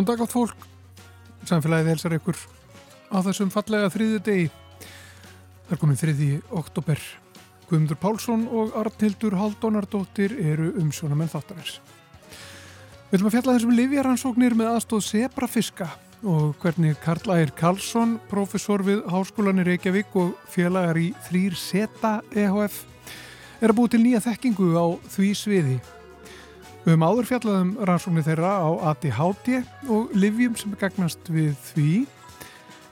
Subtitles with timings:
[0.00, 0.62] Góðan dag átt fólk,
[1.44, 2.38] samfélagið helsar ykkur
[3.12, 4.46] á þessum fallega þriðu degi.
[5.66, 7.02] Það er komið þriði oktober.
[7.66, 11.76] Guðmundur Pálsson og Arnhildur Haldónardóttir eru umsjónamenn þáttarins.
[13.10, 15.92] Við viljum að fjalla þessum livjaransóknir með aðstóð Sebrafiska
[16.24, 22.86] og hvernig Karl Ægir Karlsson, professor við Háskólanir Reykjavík og félagar í Þrýr Seta EHF,
[23.60, 25.80] er að búið til nýja þekkingu á því sviði.
[26.80, 29.58] Við höfum áður fjallaðum rannsóknir þeirra á ADHD
[29.92, 31.90] og livjum sem er gagnast við því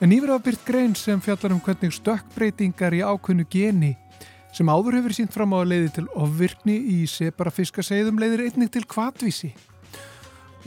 [0.05, 3.95] en yfir að byrt grein sem fjallar um hvernig stökkbreytingar í ákveðnu geni
[4.53, 8.85] sem áður hefur sínt fram á að leiði til ofvirkni í separafiskaseiðum leiðir einnig til
[8.85, 9.55] kvatvísi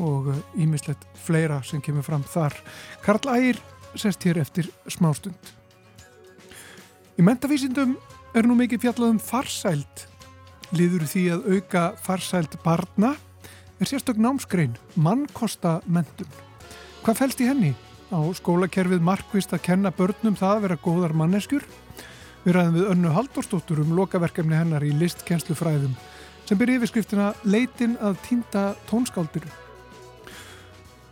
[0.01, 2.57] og ímislegt fleira sem kemur fram þar.
[3.05, 3.61] Karl Ægir
[4.01, 5.53] sest hér eftir smástund.
[7.19, 7.99] Í mentavísindum
[8.33, 10.07] er nú mikið fjallað um farsæld
[10.75, 13.15] liður því að auka farsæld barna
[13.81, 16.29] er sérstök námsgrein, mannkosta mentun.
[17.01, 17.71] Hvað fælst í henni?
[18.11, 21.65] Á skólakerfið markvist að kenna börnum það að vera góðar manneskjur?
[22.43, 25.95] Við ræðum við önnu Halldórsdóttur um lokaverkefni hennar í listkennslufræðum
[26.45, 29.49] sem byrja yfirskriftina Leitin að týnda tónskáldiru.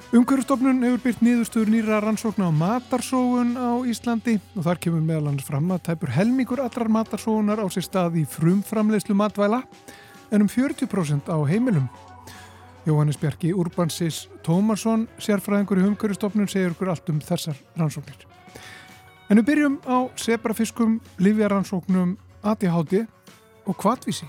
[0.10, 5.46] Umhverfstofnun hefur byrt nýðustur nýra rannsókna á matarsóun á Íslandi og þar kemur meðal hans
[5.46, 9.60] fram að tæpur helmingur allrar matarsóunar á sér stað í frumframleyslu matvæla
[10.34, 11.86] en um 40% á heimilum.
[12.90, 18.26] Jóhannes Bjarki Urbansis Tómarsson, sérfræðingur í umhverfstofnun, segir okkur allt um þessar rannsóknir.
[19.30, 23.06] En við byrjum á sebrafiskum, livjarannsóknum, ADHD
[23.70, 24.26] og kvartvísi.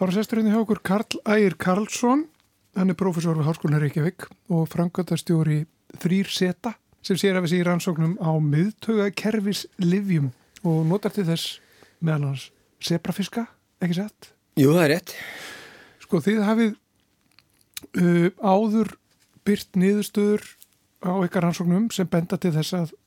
[0.00, 2.22] Þá er sesturinn hjá okkur Karl Ægir Karlsson,
[2.72, 5.58] hann er profesor við Háskólan Reykjavík og frangatastjóri
[6.00, 6.72] þrýr seta
[7.04, 10.30] sem sér af þessi í rannsóknum á miðtögakerfis livjum
[10.64, 11.58] og notar til þess
[12.00, 12.46] meðal hans
[12.80, 13.44] sebrafiska,
[13.84, 14.32] ekki sett?
[14.56, 15.14] Jú, það er rétt.
[16.06, 16.74] Sko þið hafið
[18.00, 18.96] uh, áður
[19.44, 20.48] byrt niðurstöður
[21.04, 22.98] á ykkar rannsóknum sem benda til þess að,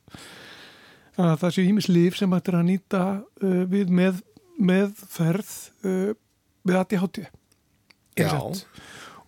[1.18, 4.22] að það séu ímis liv sem ættir að nýta uh, við með,
[4.62, 5.58] meðferð
[5.90, 6.14] uh,
[6.68, 7.26] við ADHD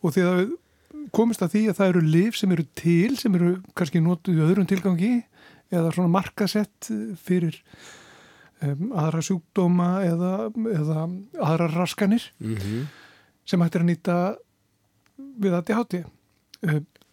[0.06, 0.42] og því að
[1.16, 4.46] komist að því að það eru liv sem eru til sem eru kannski notuð í
[4.46, 5.14] öðrum tilgangi
[5.74, 6.90] eða svona markasett
[7.26, 7.58] fyrir
[8.62, 11.08] um, aðra sjúkdóma eða, eða
[11.42, 12.86] aðra raskanir Mm -hmm.
[13.46, 14.18] sem hættir að nýta
[15.18, 16.06] við ADHD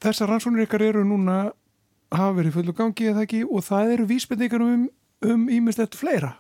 [0.03, 1.53] þessar rannsónir ykkar eru núna
[2.11, 3.45] hafa verið fullu gangi eða ekki?
[3.45, 4.89] Og það eru vísbendingar um
[5.23, 6.37] um ímestett fleira.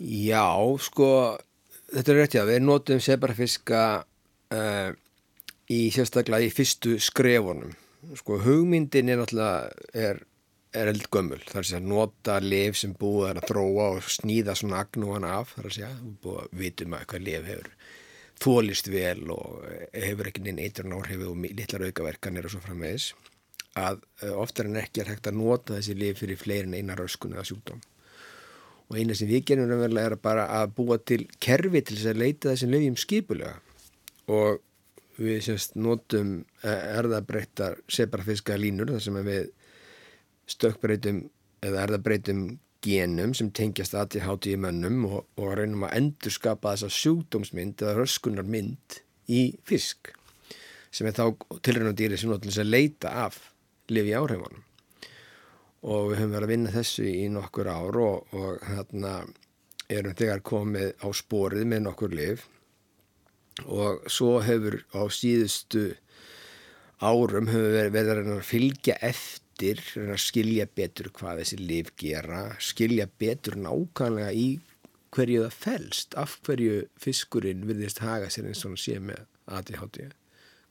[0.00, 0.48] Já,
[0.80, 1.38] sko,
[1.92, 4.90] þetta er rétt já, við notum sebrafiska uh,
[5.72, 7.72] í sérstaklega í fyrstu skrefunum.
[8.18, 10.22] Sko, hugmyndin er náttúrulega, er,
[10.74, 11.40] er eldgömmul.
[11.48, 15.54] Það er að nota lif sem búið er að þróa og snýða svona agnúan af.
[15.56, 17.70] Það er að búið að vitum að eitthvað lif hefur
[18.42, 19.60] þólist vel og
[19.94, 23.12] hefur ekki neinn eitrun áhrifu og litlar aukaverkanir og svo framvegis.
[23.78, 27.32] Að uh, oftar en ekki er hægt að nota þessi lif fyrir fleirin eina röskun
[27.36, 27.80] eða sjúkdóm
[28.92, 32.50] og eina sem við gerum er bara að búa til kerfi til þess að leita
[32.52, 33.54] þessum lögjum skipulega.
[34.28, 34.60] Og
[35.16, 39.48] við semst notum erðabreittar sebrafiska línur þar sem við
[40.52, 41.22] stökkbreytum
[41.64, 42.44] eða erðabreitum
[42.82, 48.98] genum sem tengjast ADHD í mönnum og, og reynum að endurskapa þessa sjúkdómsmynd eða röskunarmynd
[49.32, 50.12] í fisk
[50.92, 51.24] sem er þá
[51.64, 53.38] tilrænum dýri sem notur þess að leita af
[53.92, 54.66] lifi áhrifunum
[55.82, 59.14] og við höfum verið að vinna þessu í nokkur ár og, og hérna
[59.90, 62.44] erum þegar komið á sporið með nokkur liv
[63.66, 65.90] og svo hefur á síðustu
[67.02, 73.08] árum hefur verið, verið að fylgja eftir, að skilja betur hvað þessi liv gera, skilja
[73.20, 74.48] betur nákvæmlega í
[75.12, 80.06] hverju það fælst, af hverju fiskurinn virðist haga sér eins og sé með ADHD,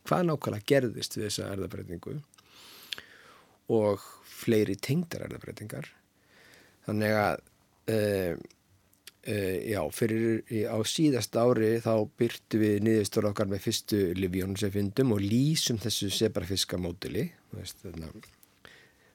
[0.08, 2.18] hvað nákvæmlega gerðist við þessa erðabreitingu
[3.72, 4.08] og
[4.42, 5.88] fleiri tengdar erðabreitingar
[6.88, 7.44] þannig að
[7.94, 8.34] uh,
[9.28, 14.74] uh, já, fyrir á síðast ári þá byrtu við niðurstóra okkar með fyrstu livjónum sem
[14.74, 17.30] fyndum og lýsum þessu sebrafiska mótili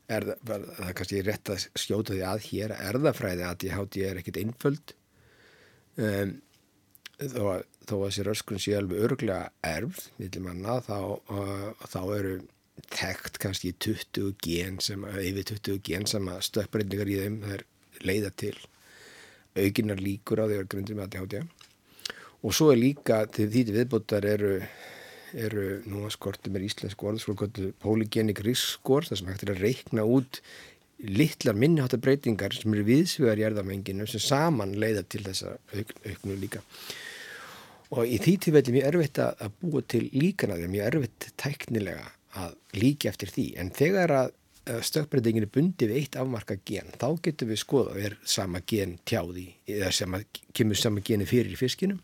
[0.06, 4.12] er það, er kannski rétt að skjóta því að hér erðafræði að ég háti ég
[4.12, 4.92] er ekkit einföld.
[5.96, 6.36] Um,
[7.16, 10.98] þó að þó að þessi röskun sé alveg örglega erfð, viljum manna þá,
[11.32, 12.34] uh, þá eru
[12.92, 17.64] þekkt kannski 20 gen sem, yfir 20 gen sem að stökkbreytingar í þeim þær
[18.06, 18.56] leiða til
[19.56, 21.46] aukinar líkur á því að grundum að þjáttja
[22.46, 24.52] og svo er líka til því viðbúttar eru
[25.36, 29.52] eru nú að skorti mér íslensk orð svo kvöldu polygenik riskskor þar sem hægt er
[29.56, 30.40] að reikna út
[31.02, 36.62] litlar minniháttabreitingar sem eru viðsvegar í erðamenginu sem saman leiða til þessa auk, auknu líka.
[37.92, 42.06] Og í því tilfelli er mjög erfitt að búa til líkana því mjög erfitt tæknilega
[42.36, 43.46] að líka eftir því.
[43.60, 44.34] En þegar að
[44.82, 49.46] stökkbreytingin er bundið við eitt afmarka gen þá getum við skoða er sama gen tjáði
[49.70, 50.20] eða sama,
[50.56, 52.00] kemur sama geni fyrir í fiskinum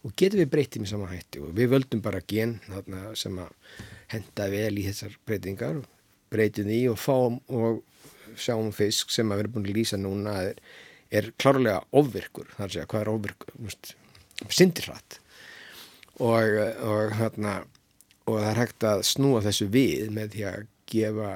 [0.00, 1.42] og getum við breytið með sama hætti.
[1.44, 3.50] Og við völdum bara gen þarna, sem að
[4.14, 5.82] henda vel í þessar breytingar
[6.32, 7.82] breytum því og fáum og
[8.38, 10.62] sjáum fisk sem að vera búin að lýsa núna er,
[11.12, 12.48] er klárlega ofvirkur.
[12.56, 13.52] Þar að segja hvað er ofvirkur?
[14.48, 15.20] Sindirrætt
[16.20, 16.56] og,
[16.86, 17.60] og, hérna,
[18.26, 21.30] og það er hægt að snúa þessu við með því að gefa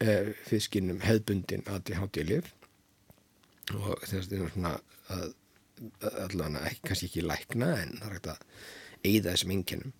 [0.00, 2.52] eh, fiskinum hefðbundin ADHD-lif
[3.76, 4.76] og þess að svona
[5.10, 5.28] að
[6.26, 8.44] allavega kannski ekki lækna en það er hægt að
[9.00, 9.94] eigða þessum enginnum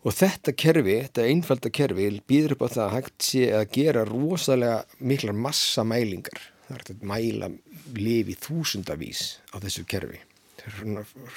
[0.00, 4.06] og þetta kerfi, þetta einfalda kerfi býður upp á það að hægt sé að gera
[4.08, 6.40] rosalega miklar massamælingar.
[6.66, 7.50] Það er hægt að mæla
[7.98, 10.22] lifi þúsundavís á þessu kerfi.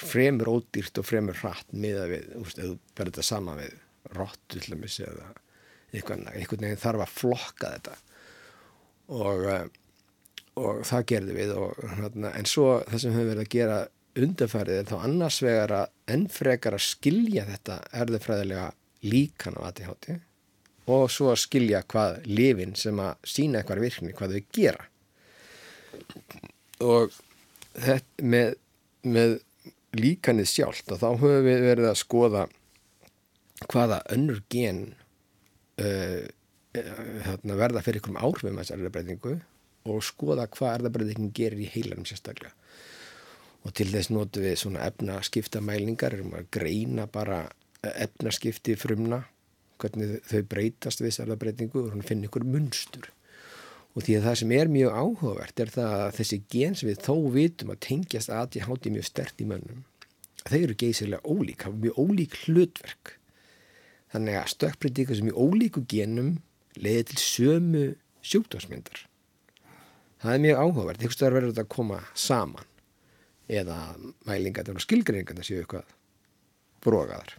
[0.04, 3.76] Fremur ódýrt og fremur hratt miða við, þú veist, þú verður þetta sama við
[4.12, 5.32] rott eða
[5.94, 7.96] einhvern veginn þarf að flokka þetta.
[9.14, 9.66] Og, eh,
[10.60, 11.84] og það gerði við og,
[12.30, 13.78] en svo það sem hefur verið að gera
[14.14, 18.68] undarfærið er þá annars vegar að ennfrekar að skilja þetta erðufræðilega
[19.04, 20.14] líkan á ADHD
[20.94, 24.86] og svo að skilja hvað lifin sem að sína eitthvað virkni, hvað þau gera.
[26.84, 27.16] Og
[27.72, 28.50] þetta með,
[29.08, 29.38] með
[29.96, 32.44] líkanið sjálft og þá höfum við verið að skoða
[33.70, 34.84] hvaða önnur gen
[35.80, 36.24] uh,
[36.76, 39.34] uh, verða fyrir einhverjum áhrifum að þessari erðabrætingu
[39.90, 42.54] og skoða hvað erðabrætingin gerir í heilanum sérstaklega.
[43.64, 47.46] Og til þess notu við svona efnaskiptamælingar erum að greina bara
[47.84, 49.22] efnaskipti frumna
[49.80, 53.08] hvernig þau breytast við þessarða breytingu og finna ykkur munstur.
[53.94, 57.02] Og því að það sem er mjög áhugavert er það að þessi gen sem við
[57.04, 59.84] þó vitum að tengjast að ég háti mjög stert í mönnum
[60.44, 63.14] þeir eru geysilega ólík, hafa mjög ólík hlutverk
[64.14, 66.36] þannig að stökkbreytingu sem í ólíku genum
[66.78, 67.84] leiði til sömu
[68.24, 69.04] sjúkdómsmyndar.
[70.22, 72.68] Það er mjög áhugavert, einhvers vegar verður þetta að koma saman.
[73.44, 73.78] Eða
[74.24, 75.90] mælingar og skilgreiningar séu eitthvað
[76.84, 77.34] brókaðar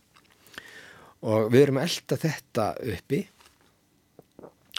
[1.25, 3.21] og við erum að elda þetta uppi.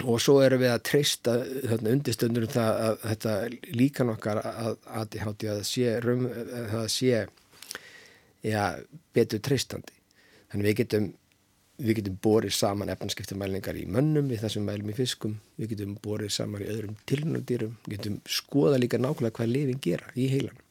[0.04, 1.34] Og svo erum við að treysta
[1.78, 3.34] undirstöndunum það að þetta
[3.80, 7.22] líkan okkar að ADHD að sé, rum, að sé
[8.44, 8.66] ja,
[9.16, 9.94] betur treystandi.
[10.52, 11.08] Þannig við getum
[11.76, 15.34] við getum borið saman efnarskiptumælingar í mönnum við það sem mælum í fiskum.
[15.60, 20.14] Við getum borið saman í öðrum tilnöndýrum við getum skoða líka nákvæmlega hvað lifin gera
[20.16, 20.62] í heilan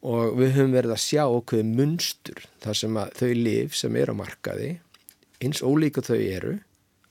[0.00, 4.12] og við höfum verið að sjá okkur munstur þar sem að þau liv sem er
[4.12, 4.70] á markaði
[5.44, 6.54] eins ólíka þau eru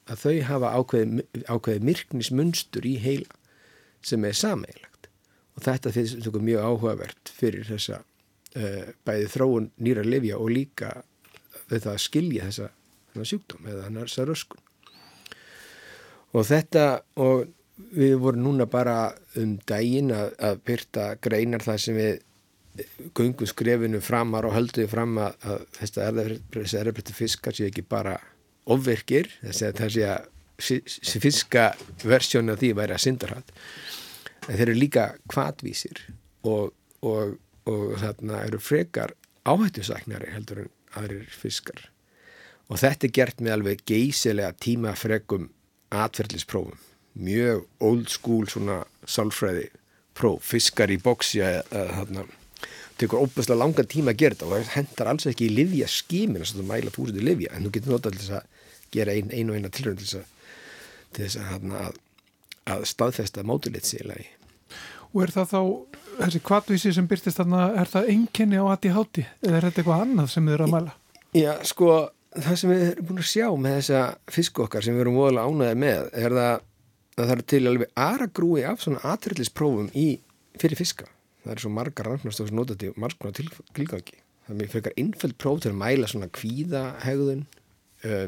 [0.10, 3.38] að þau hafa ákveði, ákveði myrknismunstur í heila
[4.02, 5.10] sem er sameigilegt
[5.56, 10.96] og þetta finnst okkur mjög áhugavert fyrir þessa uh, bæði þróun nýra livja og líka
[11.70, 12.72] þetta að skilja þessa,
[13.20, 14.66] þessa sjúkdóm eða þessa röskun.
[16.38, 16.86] Og þetta
[17.20, 17.46] og
[17.96, 22.26] við vorum núna bara um daginn að, að byrta greinar það sem við
[23.18, 28.18] gungu skrefinu framar og hölduði fram að, að þessi erðabrættu fiskar sé ekki bara
[28.70, 30.28] ofverkir, þess að sé að
[31.24, 31.70] fiska
[32.04, 33.54] versjónu af því væri að syndarhatt
[34.48, 36.02] en þeir eru líka kvatvísir
[36.48, 36.74] og,
[37.06, 37.38] og,
[37.70, 39.16] og þarna eru frekar
[39.48, 41.88] áhættusaknari heldur en aðrir fiskar
[42.70, 45.50] og þetta er gert með alveg geysilega tímafregum
[45.90, 46.78] atverðlisprófum
[47.20, 49.70] mjög old school svona sálfræði
[50.18, 52.26] próf, fiskar í bóksi eða þarna.
[53.00, 56.42] Tekur óbærslega langan tíma að gera þetta og það hendar alls ekki í livja skímin
[56.44, 59.32] þess að þú mæla þúsundu livja en þú getur notað til þess að gera ein,
[59.32, 62.02] ein og eina tilrönd til þess að, að, að,
[62.76, 64.28] að staðfesta mótulit síðan
[65.10, 65.62] Og er það þá,
[66.20, 70.28] þessi kvartvísi sem byrtist þarna, er það enginni á háti eða er þetta eitthvað annað
[70.36, 70.94] sem þið eru að mæla?
[71.34, 71.88] Já, sko,
[72.36, 75.50] það sem við erum búin að sjá með þessa fisku okkar sem við erum voðalega
[75.50, 76.52] ánæðið með er það
[77.20, 79.90] að það er til alveg aðra grúi af svona aðtrillisprófum
[80.60, 81.08] fyrir fiska.
[81.44, 83.34] Það er svo margar rannsóknastofs notandi marguna
[83.76, 84.20] tilgangi.
[84.48, 87.46] Það er frekar innfælt próf til að mæla svona kvíðahegðun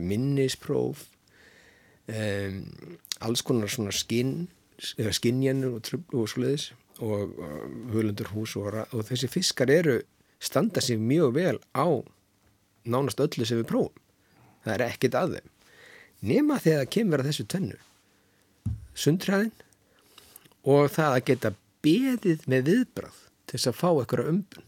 [0.04, 1.06] minnispróf
[3.22, 4.50] alls konar svona skinn
[4.82, 7.36] skinnjennur og tröflu og svoleiðis og
[7.94, 10.00] völundur hús og, og þessi fiskar eru
[10.42, 11.88] standa sér mjög vel á
[12.84, 14.04] nánast öllu sem við prófum.
[14.66, 15.54] Það er ekkit að þeim.
[16.22, 17.80] Nema þegar það kemur að þessu tönnu
[19.02, 19.54] sundræðin
[20.68, 24.68] og það að geta beðið með viðbrað til þess að fá eitthvað umbun.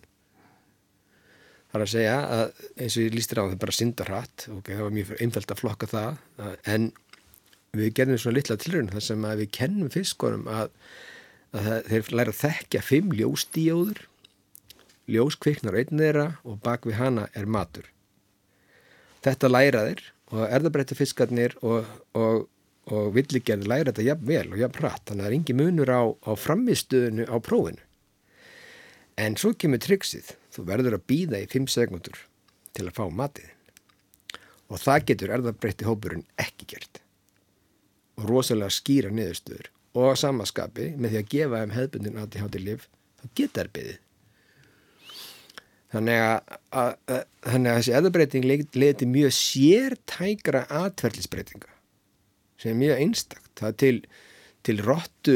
[1.70, 2.44] Það er að segja að
[2.84, 5.62] eins og ég lístir á það bara syndarhatt og okay, það var mjög einfælt að
[5.62, 6.20] flokka það.
[6.70, 6.90] En
[7.74, 10.76] við gerðum svona litla tilröðin þar sem að við kennum fiskunum að,
[11.58, 14.04] að þeir læra að þekkja fimm ljósdíóður.
[15.14, 17.90] Ljós kviknar einn þeirra og bak við hana er matur.
[19.24, 20.04] Þetta læra þeir
[20.34, 21.88] og erðabrætti fiskarnir og,
[22.18, 22.46] og,
[22.92, 25.04] og villigerði læra þetta jafn vel og jafn hratt.
[25.08, 27.84] Þannig að það er engi munur á, á framistöðinu á prófinu.
[29.24, 32.24] En svo kemur tryggsið, þú verður að býða í 5 sekundur
[32.74, 33.60] til að fá matiðin
[34.74, 37.02] og það getur erðabrætti hópurinn ekki gert.
[38.18, 39.70] Og rosalega skýra niðurstöður.
[39.94, 42.88] Og samaskapi með því að gefa þeim hefðbundin aðti hátir lif,
[43.22, 44.00] þá geta þær byggðið.
[45.94, 51.70] Þannig að, að, að, þannig að þessi eðabreiting leði til mjög sértækra atverðlisbreytinga
[52.64, 53.52] sem er mjög einstakt.
[53.60, 53.98] Það til,
[54.66, 55.36] til róttu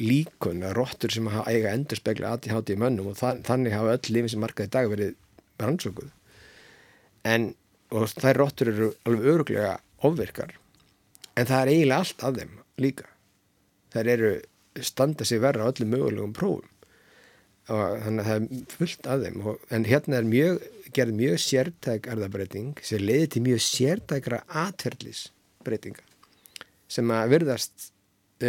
[0.00, 4.44] líkun, róttur sem eiga endurspegla aðtíhátti í mönnum og það, þannig hafa öll lifin sem
[4.44, 5.14] markaði dag verið
[5.60, 6.12] rannsókuð.
[7.28, 7.50] En
[7.92, 9.74] þær róttur eru alveg öruglega
[10.06, 10.56] ofvirkar
[11.36, 13.10] en það er eiginlega allt af þeim líka.
[13.92, 14.32] Þær eru
[14.84, 16.72] standa sig verra á öllum mögulegum prófum
[17.72, 19.38] og þannig að það er fullt af þeim.
[19.50, 26.04] Og, en hérna er mjög, gerð mjög sértæk erðabreiting sem leiði til mjög sértækra atverðlisbreytinga
[26.86, 27.90] sem að verðast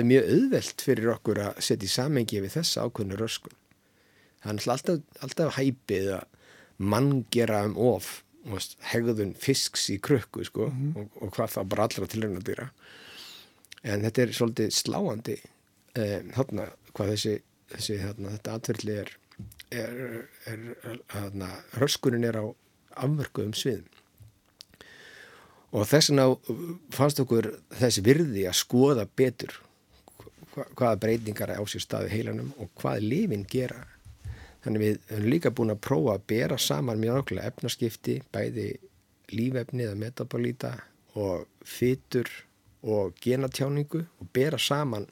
[0.06, 3.56] mjög auðvelt fyrir okkur að setja í samengi við þessa ákvöðnu röskun.
[4.44, 6.26] Það er alltaf, alltaf hæpið að
[6.78, 8.20] mann gera um of
[8.92, 11.00] hegðun fisks í krukku sko, mm -hmm.
[11.02, 12.70] og, og hvað þá bara allra tilröna dýra
[13.84, 15.36] en þetta er svolítið sláandi
[15.98, 17.36] eh, þarna hvað þessi
[17.74, 19.14] þessi, hérna, þetta atverðli er,
[19.72, 20.02] er,
[20.48, 20.66] er
[21.14, 22.46] hérna, röskunin er á
[23.04, 23.88] afmörkuðum sviðum.
[25.76, 26.28] Og þess vegna
[26.96, 29.58] fannst okkur þessi virði að skoða betur
[30.56, 33.84] hvaða breytingar er á sér staði heilanum og hvað lifin gera.
[34.64, 38.68] Þannig við höfum líka búin að prófa að bera saman mjög okkurlega efnaskipti bæði
[39.34, 40.74] lífefni eða metabolíta
[41.20, 42.32] og fytur
[42.88, 45.08] og genatjáningu og bera saman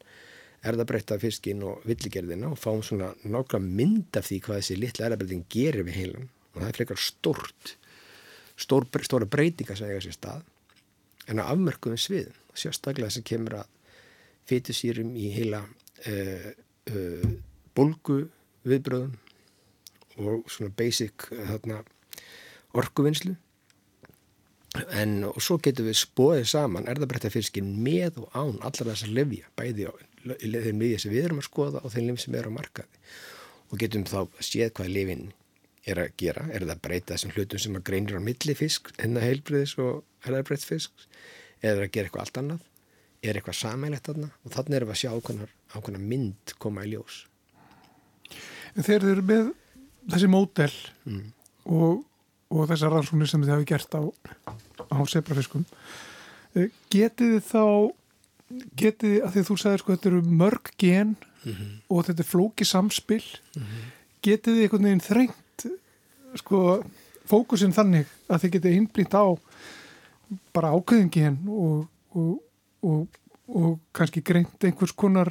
[0.65, 5.45] erðabrætta fiskin og villigerðina og fáum svona nákvæmlega mynd af því hvað þessi litla erðabrætting
[5.51, 7.75] gerir við heilan og það er frekar stort
[8.57, 10.43] stór, stóra breytinga sem eiga sér stað
[11.29, 13.72] en á afmörkuðum svið sérstaklega sem kemur að
[14.50, 16.50] fytusýrum í heila uh,
[16.91, 17.29] uh,
[17.75, 18.25] bolgu
[18.65, 19.15] viðbröðum
[20.22, 21.81] og svona basic uh,
[22.75, 23.36] orkuvinnslu.
[24.95, 29.88] En og svo getur við spóðið saman erðabrættafiskin með og án allar þessar lefja bæði
[29.88, 29.93] á
[30.25, 33.01] þeim liðið sem við erum að skoða og þeim liðið sem er á markaði.
[33.72, 35.25] Og getum þá séð hvað liðin
[35.86, 38.89] er að gera, er það að breyta þessum hlutum sem að greinir á milli fisk
[39.01, 41.05] enna heilbriðis og erðarbreytt fisk
[41.62, 42.63] eða að gera eitthvað allt annað?
[43.25, 46.91] Er eitthvað samælætt aðna og þannig erum við að sjá ákveðnar, ákveðnar mynd koma í
[46.94, 47.20] ljós.
[48.75, 49.51] En þeir eru með
[50.13, 50.72] þessi mótel
[51.05, 51.22] mm.
[51.74, 52.01] og,
[52.53, 54.01] og þessar rannsóknir sem þið hafi gert á,
[54.89, 55.65] á sebrafiskum
[56.58, 57.63] eh, getið þið þá
[58.77, 61.74] getið, að því þú sagðir sko þetta eru mörg gen mm -hmm.
[61.89, 63.89] og þetta er flóki samspil mm -hmm.
[64.21, 65.65] getið þið einhvern veginn þrengt
[66.35, 66.83] sko
[67.25, 69.25] fókusin þannig að þið getið innblýnt á
[70.53, 72.39] bara ákveðin gen og, og,
[72.81, 73.07] og,
[73.47, 75.29] og kannski greint einhvers konar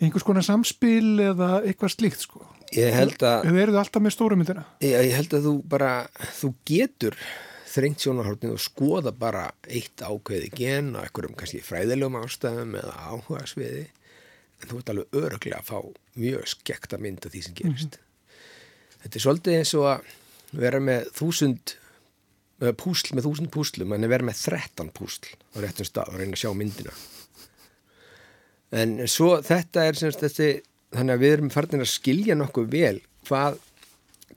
[0.00, 4.14] einhvers konar samspil eða eitthvað slíkt sko Ég held að Eða eru þið alltaf með
[4.16, 4.64] stórumyndina?
[4.82, 5.90] Ég, ég held að þú bara,
[6.40, 7.14] þú getur
[7.76, 12.96] þrengt sjónarhaldinu og skoða bara eitt ákveði gen og ekkur um kannski fræðilegum ástæðum eða
[13.10, 13.86] áhuga sviði
[14.60, 15.78] en þú ert alveg öruglega að fá
[16.16, 17.96] mjög skekta mynd af því sem gerist.
[17.96, 19.02] Mm -hmm.
[19.02, 20.00] Þetta er svolítið eins og að
[20.52, 21.76] vera með þúsund
[22.80, 26.40] púsl með þúsund púslum en vera með þrettan púsl á réttum stað og reyna að
[26.40, 26.92] sjá myndina.
[28.72, 30.62] En svo þetta er semst þessi,
[30.94, 33.58] þannig að við erum farin að skilja nokkuð vel hvað,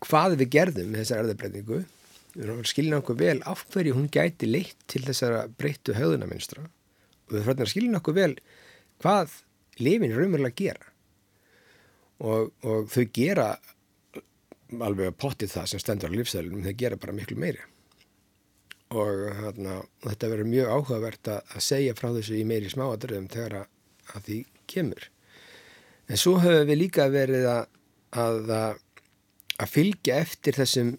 [0.03, 1.79] hvað við gerðum með þessa erðabreitingu
[2.67, 7.65] skilja nokkuð vel af hverju hún gæti leitt til þessara breyttu höðunaminstra og við erum
[7.65, 8.35] að skilja nokkuð vel
[9.01, 9.35] hvað
[9.79, 10.87] lifin er raunverulega gera.
[12.19, 13.49] Og, og þau gera
[14.69, 17.63] alveg að potti það sem stendur á lífstæðlunum, þau gera bara miklu meiri.
[18.89, 23.55] Og þarna, þetta verður mjög áhugavert að, að segja frá þessu í meiri smáadröðum þegar
[23.61, 23.71] að,
[24.15, 25.09] að því kemur.
[26.09, 27.63] En svo höfum við líka verið að,
[28.17, 28.53] að
[29.59, 30.93] að fylgja eftir þessum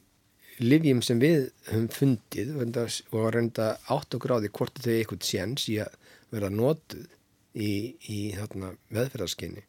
[0.60, 5.78] livjum sem við höfum fundið og reynda átt og gráði hvort þau eitthvað séns í
[5.82, 5.96] að
[6.30, 7.06] vera notuð
[7.54, 9.64] í, í veðferðarskinni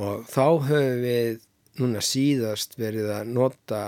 [0.00, 1.46] og þá höfum við
[1.80, 3.80] núna síðast verið að nota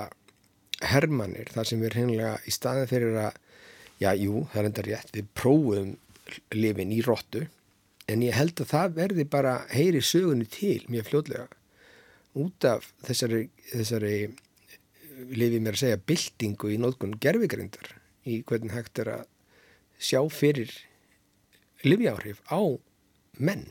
[0.85, 3.39] hermanir þar sem við hreinlega í staðin fyrir að
[3.99, 5.95] já, jú, það er enda rétt, við prófum
[6.55, 7.47] lifin í róttu
[8.09, 11.49] en ég held að það verði bara heyri sögunni til mjög fljóðlega
[12.39, 14.15] út af þessari, þessari
[15.27, 17.95] lifið mér að segja byltingu í nótkunn gerfigrindar
[18.29, 19.25] í hvernig hægt er að
[19.99, 20.73] sjá fyrir
[21.85, 22.61] lifjáhrif á
[23.39, 23.67] menn.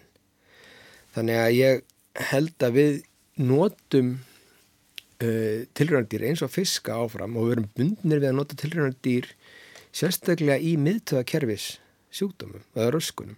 [1.16, 1.84] Þannig að ég
[2.32, 2.94] held að við
[3.38, 4.14] notum
[5.24, 9.32] uh, tilröndýr eins og fiska áfram og við erum bundnir við að nota tilröndýr
[9.96, 11.78] sérstaklega í miðtöðakerfis
[12.14, 13.38] sjúkdómum eða röskunum.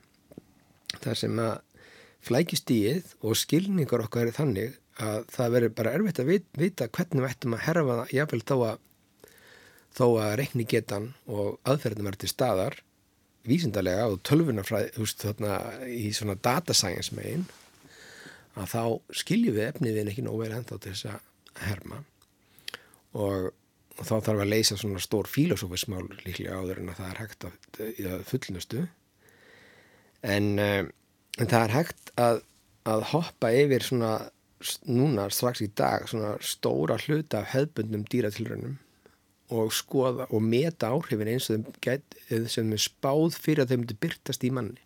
[0.99, 1.57] Það sem að
[2.25, 7.31] flækistíið og skilningar okkar er þannig að það verður bara erfitt að vita hvernig við
[7.31, 8.85] ættum að herfa það jáfnvel þó að
[9.95, 12.77] þó að reikni getan og aðferðin verður til staðar
[13.49, 15.55] vísindarlega og þarna
[15.87, 17.47] í svona data science megin
[18.59, 18.83] að þá
[19.21, 22.01] skiljum við efniðin ekki nóg vel ennþá til þess að herma.
[23.17, 23.49] Og,
[23.97, 27.47] og þá þarf að leysa svona stór filosófismál líklega áður en að það er hægt
[27.47, 27.55] að,
[28.13, 28.83] að fullnustu.
[30.35, 30.91] En, um,
[31.39, 32.41] en það er hægt að,
[32.89, 34.13] að hoppa yfir svona
[34.89, 38.77] núna strax í dag svona stóra hluta af hefbundnum dýratilrönum
[39.55, 43.97] og skoða og meta áhrifin eins og þeim sem er spáð fyrir að þeim myndi
[44.03, 44.83] byrtast í manni.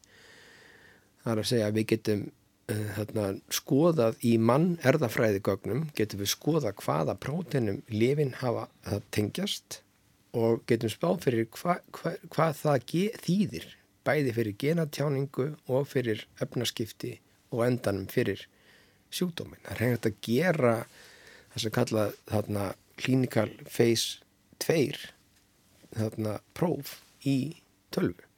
[1.23, 3.25] Það er að segja að við getum uh, þarna,
[3.57, 9.81] skoðað í mann erðafræðigögnum, getum við skoðað hvaða prótenum lifin hafa að tengjast
[10.33, 12.87] og getum spáð fyrir hva, hva, hvað það
[13.25, 13.67] þýðir,
[14.07, 17.17] bæði fyrir genatjáningu og fyrir efnaskipti
[17.53, 18.47] og endanum fyrir
[19.13, 19.61] sjúkdómin.
[19.63, 20.75] Það er hengt að gera
[21.53, 22.67] það sem kallað þarna
[22.99, 24.21] clinical phase
[24.63, 24.93] 2
[25.93, 26.99] þarna próf
[27.29, 27.37] í
[27.93, 28.29] tölvu.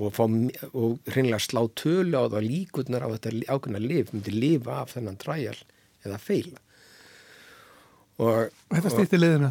[0.00, 4.94] Og, og reynilega slá tölu á það líkurnar á þetta ákveðna liv myndi lifa af
[4.94, 5.58] þennan træjal
[6.06, 6.62] eða feila
[8.20, 9.50] og, þetta stýttir liðina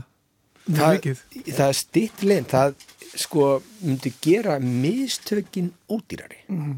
[0.65, 1.09] það,
[1.53, 2.85] það stýttir liðin það
[3.19, 3.45] sko
[3.81, 6.43] myndi gera mistökin ódýrari.
[6.47, 6.77] Mm -hmm.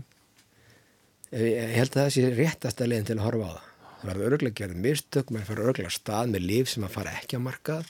[1.31, 3.70] ég held að það sé réttasta liðin til að horfa á það
[4.01, 7.39] það verður örglega gerð mistök, maður fara örglega stað með liv sem að fara ekki
[7.39, 7.89] á markað.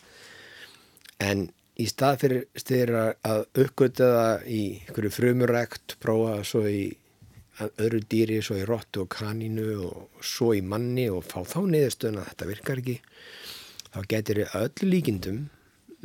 [1.21, 1.45] En
[1.81, 6.83] í stað fyrir styrir að uppgöta það í einhverju frumurækt, prófa svo í
[7.61, 12.21] öðru dýri, svo í róttu og kanínu og svo í manni og fá þá niðurstöðun
[12.21, 12.97] að þetta virkar ekki
[13.91, 15.41] þá getur öllu líkindum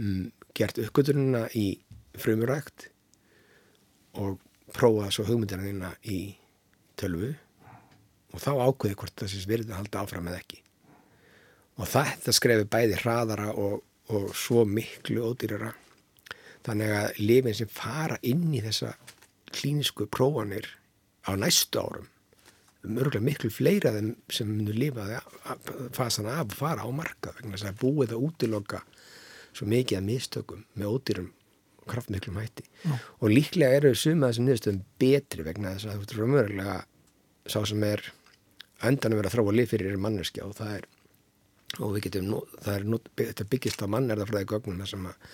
[0.00, 1.68] um, gert uppgötununa í
[2.18, 2.90] frumurækt
[4.20, 4.40] og
[4.74, 6.20] prófa svo hugmyndina þína í
[6.98, 7.34] tölvu
[8.36, 10.62] og þá ákveði hvort sést virði að halda áfram eða ekki.
[11.80, 13.82] Og þetta skrefi bæði hraðara og
[14.14, 15.72] og svo miklu ódýrara.
[16.66, 18.92] Þannig að lifin sem fara inn í þessa
[19.54, 20.68] klínisku prófanir
[21.26, 22.10] á næstu árum
[22.86, 25.16] mörgulega miklu fleira þeim sem munir lifaði
[25.94, 28.82] fasan af að fara á marka vegna þess að búið að útiloka
[29.56, 31.32] svo mikið að mistökum með ódýrum
[31.90, 32.62] kraftmiklum hætti.
[32.84, 33.00] Mm.
[33.22, 36.76] og líklega eru suma þessum niðurstöðum betri vegna þess að þú veist raunverulega
[37.46, 38.04] sá sem er
[38.84, 40.88] endan að vera að þróa lif fyrir manneskja og það er
[41.82, 42.84] og við getum, það er
[43.20, 45.30] þetta byggist á mannerðafræði gögnum þessum að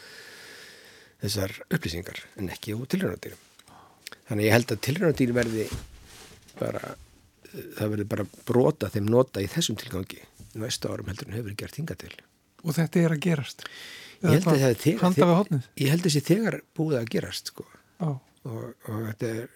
[1.22, 3.42] þessar upplýsingar en ekki úr tilrænadýrum
[4.28, 5.66] þannig ég held að tilrænadýr verði
[6.58, 6.94] bara
[7.52, 10.22] það verði bara brota þeim nota í þessum tilgangi
[10.58, 12.12] næstu árum heldur en hefur gert hinga til.
[12.62, 13.64] Og þetta er að gerast?
[15.80, 17.66] Ég held að þessi þegar búið að gerast sko.
[18.46, 19.50] og, og þetta er,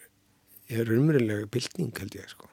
[0.80, 2.50] er umröðlega bildning held ég sko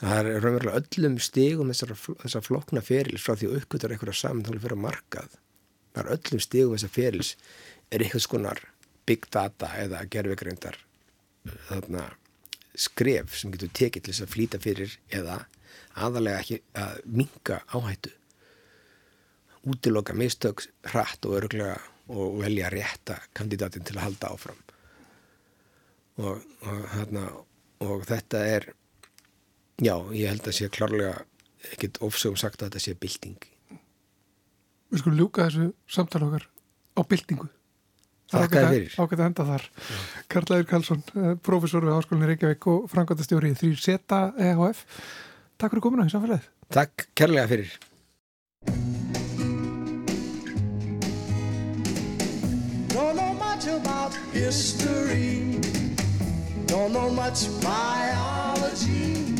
[0.00, 4.44] það er raunverulega öllum stegum þessar, þessar flokna ferils frá því að uppgötur eitthvað saman
[4.46, 5.34] þá er fyrir að markað.
[5.94, 7.34] Það er öllum stegum þessar ferils
[7.90, 8.62] er eitthvað skonar
[9.08, 10.78] big data eða gerfegreindar
[11.68, 12.06] þarna
[12.78, 15.38] skref sem getur tekið til þess að flýta fyrir eða
[16.00, 18.12] aðalega ekki að minga áhættu.
[19.68, 21.76] Útiloka mistöks hratt og örglega
[22.10, 24.60] og velja rétta kandidatin til að halda áfram.
[26.20, 27.24] Og, og, þarna,
[27.86, 28.68] og þetta er
[29.80, 31.22] Já, ég held að sé klárlega
[31.72, 33.46] ekkit ofsögum sagt að þetta sé bilding.
[34.90, 37.48] Við skulum ljúka þessu samtala okkar á bildingu.
[38.30, 38.94] Þakka þér fyrir.
[39.00, 39.64] Ákveð að enda þar.
[40.30, 44.84] Karl Ægur Karlsson, eh, professor við Háskólinni Reykjavík og frangvandastjóri 3Z EHF.
[45.58, 46.50] Takk fyrir kominu í samfélagið.
[46.70, 47.78] Takk kærlega fyrir.
[52.92, 55.58] Don't know much about history
[56.66, 59.39] Don't know much biology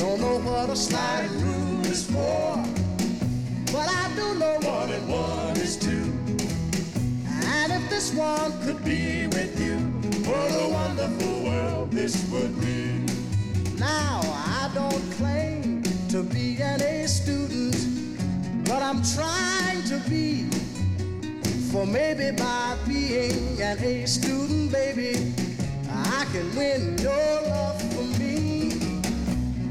[0.00, 2.64] Don't know what a sliding rule is for,
[3.70, 6.10] But I do know one and one is two.
[7.44, 9.76] And if this one could be with you,
[10.26, 13.04] what a wonderful world this would be.
[13.78, 17.76] Now, I don't claim to be an A student,
[18.64, 20.48] but I'm trying to be.
[21.70, 25.34] For maybe by being an A student, baby,
[25.90, 28.29] I can win your love for me.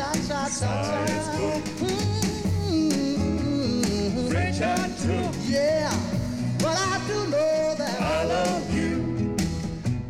[0.00, 0.40] Ta.
[0.48, 1.64] Science book.
[2.70, 4.28] Mm.
[4.30, 5.34] French I took.
[5.48, 5.92] Yeah,
[6.58, 8.92] but I do know that I love you,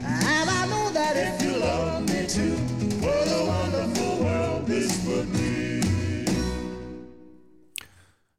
[0.03, 2.57] and I know that if you love me too,
[3.03, 5.49] what a wonderful world this would be.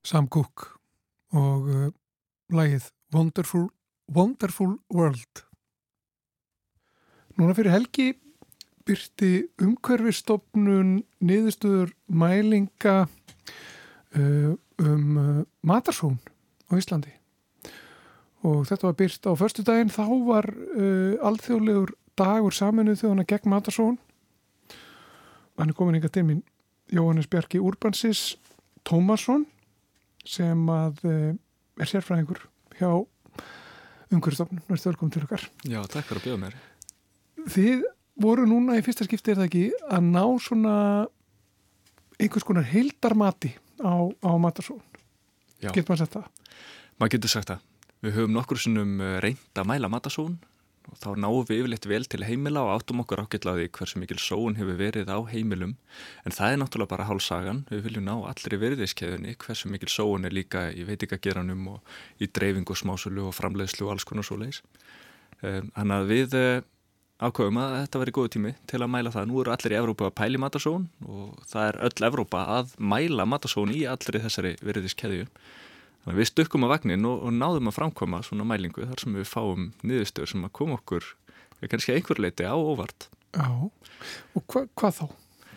[0.03, 0.65] Sam Cooke
[1.31, 1.91] og uh,
[2.51, 3.69] lagið Wonderful,
[4.07, 5.45] Wonderful World.
[7.35, 8.13] Núna fyrir helgi
[8.87, 16.19] byrti umhverfistofnun niðurstöður mælinga uh, um uh, matarsón
[16.71, 17.13] á Íslandi.
[18.41, 23.53] Og þetta var byrt á förstu daginn, þá var uh, alþjóðlegur dagur saminuð þjóðana gegn
[23.53, 23.99] matarsón.
[25.59, 26.41] Hann er komin ykkar til mín
[26.91, 28.35] Jóhannes Bjarki Urbansis
[28.87, 29.45] Tómasson
[30.27, 32.41] sem að er sérfræðingur
[32.79, 32.89] hjá
[34.11, 34.63] umhverfstofnun.
[34.67, 35.45] Værstu velkominn til okkar.
[35.63, 36.57] Já, takk fyrir að bjóða mér.
[37.51, 37.83] Þið
[38.23, 40.75] voru núna í fyrsta skipti er það ekki að ná svona
[42.21, 44.81] einhvers konar heildarmati á, á matarsón.
[45.61, 46.29] Getur maður sett það?
[47.01, 47.67] maður getur sagt það.
[48.01, 50.39] Við höfum nokkur sinnum eh, reynt að mæla matasón
[50.89, 54.57] og þá náum við yfirleitt vel til heimila og áttum okkur ágætlaði hversu mikil sóun
[54.57, 55.75] hefur verið á heimilum.
[56.25, 57.61] En það er náttúrulega bara hálsagan.
[57.69, 62.73] Við viljum ná allri verðiskeðunni hversu mikil sóun er líka í veitingageranum og í dreifingu
[62.73, 64.63] og smásölu og framleiðslu og alls konar svo leiðis.
[65.41, 66.37] Þannig að við
[67.21, 69.27] ákveðum að þetta veri góðu tími til að mæla það.
[69.29, 73.27] Nú eru allir í Evrópa að pæli matasón og það er öll Evrópa að mæla
[73.29, 74.55] matasón í allri þessari
[76.07, 79.29] að við stukkum á vagnin og, og náðum að framkoma svona mælingu þar sem við
[79.29, 83.09] fáum niðurstöður sem að koma okkur eh, kannski einhver leiti á óvart.
[83.35, 83.69] Já.
[84.35, 85.05] Og hva, hvað þá?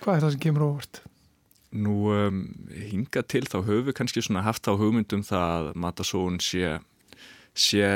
[0.05, 1.01] Hvað er það sem kemur óvart?
[1.75, 6.37] Nú um, hinga til þá höfum við kannski svona haft á hugmyndum það að matasón
[6.45, 6.77] sé,
[7.55, 7.87] sé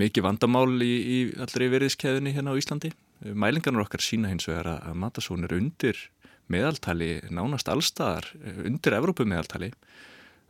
[0.00, 2.90] mikið vandamál í, í allri veriðskeðunni hérna á Íslandi.
[3.20, 5.98] Mælingarnar okkar sína hins vegar að, matasón er undir
[6.50, 8.26] meðaltali, nánast allstaðar,
[8.66, 9.70] undir Evrópu meðaltali.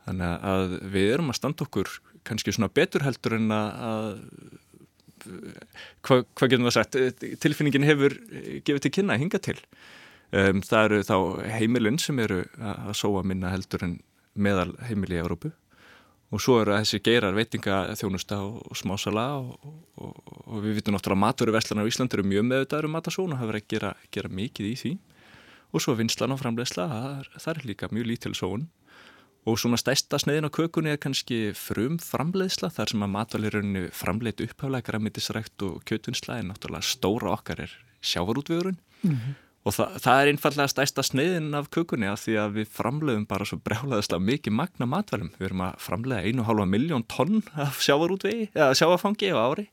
[0.07, 1.91] Þannig að við erum að standa okkur
[2.25, 4.07] kannski svona betur heldur en að
[6.01, 6.97] hvað hva getum við að sagt
[7.43, 8.15] tilfinningin hefur
[8.65, 11.17] gefið til kynna að hinga til um, það eru þá
[11.59, 13.97] heimilinn sem eru að sóa minna heldur en
[14.33, 15.51] meðal heimili í Európu
[16.31, 21.19] og svo eru þessi geirar veitinga þjónusta og, smásala og, og, og við vitum náttúrulega
[21.19, 24.31] að maturverslan á Ísland eru mjög meðvitaður um matasón og hafa verið að gera, gera
[24.39, 24.93] mikið í því.
[25.71, 26.87] Og svo vinslan og framlegsla
[27.35, 28.69] það, er líka mjög lítil sóun.
[29.49, 34.43] Og svona stærsta sneiðin á kökunni er kannski frum framleiðsla þar sem að matvalirunni framleiðt
[34.45, 37.73] upphaflega græmitisrækt og kjötvinnsla en náttúrulega stóra okkar er
[38.05, 38.77] sjávarútvegurinn.
[39.01, 39.39] Mm -hmm.
[39.61, 43.47] Og það, það er einfallega stærsta sneiðin af kökunni af því að við framleiðum bara
[43.47, 45.31] svo brjálaðislega mikið magna matvalum.
[45.37, 49.67] Við erum að framleiða 1,5 miljón tonn af sjávarútvegi eða sjávarfangi á ári.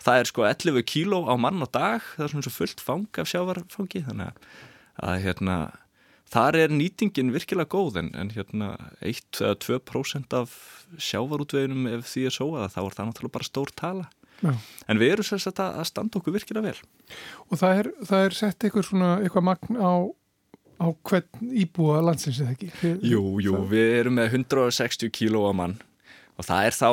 [0.00, 3.20] Það er sko 11 kíló á mann og dag, það er svona svo fullt fang
[3.20, 4.50] af sjávarfangi þannig
[5.00, 5.60] að hérna
[6.30, 10.52] Þar er nýtingin virkilega góð en, en hérna 1-2% af
[10.94, 14.04] sjávarútveginum ef því er svo að þá er það náttúrulega bara stór tala.
[14.40, 14.54] Já.
[14.88, 17.18] En við erum sérstaklega að standa okkur virkilega vel.
[17.50, 19.92] Og það er, það er sett eitthvað svona, eitthvað magn á,
[20.80, 22.72] á hvern íbúa landsins eða ekki?
[22.80, 23.70] Við, jú, jú, það...
[23.74, 25.78] við erum með 160 kíló á mann
[26.40, 26.90] og það er þá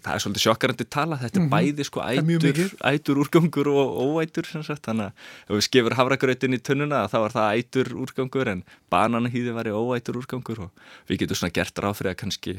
[0.00, 1.54] það er svolítið sjokkarandi tala, þetta er mm -hmm.
[1.54, 5.12] bæði sko ætur, ætur úrgangur og óætur sagt, þannig að
[5.46, 9.76] ef við skefur havragrautin í tunnuna þá er það ætur úrgangur en bananahýði var í
[9.76, 10.70] óætur úrgangur og
[11.08, 12.56] við getum svona gert ráð fyrir að kannski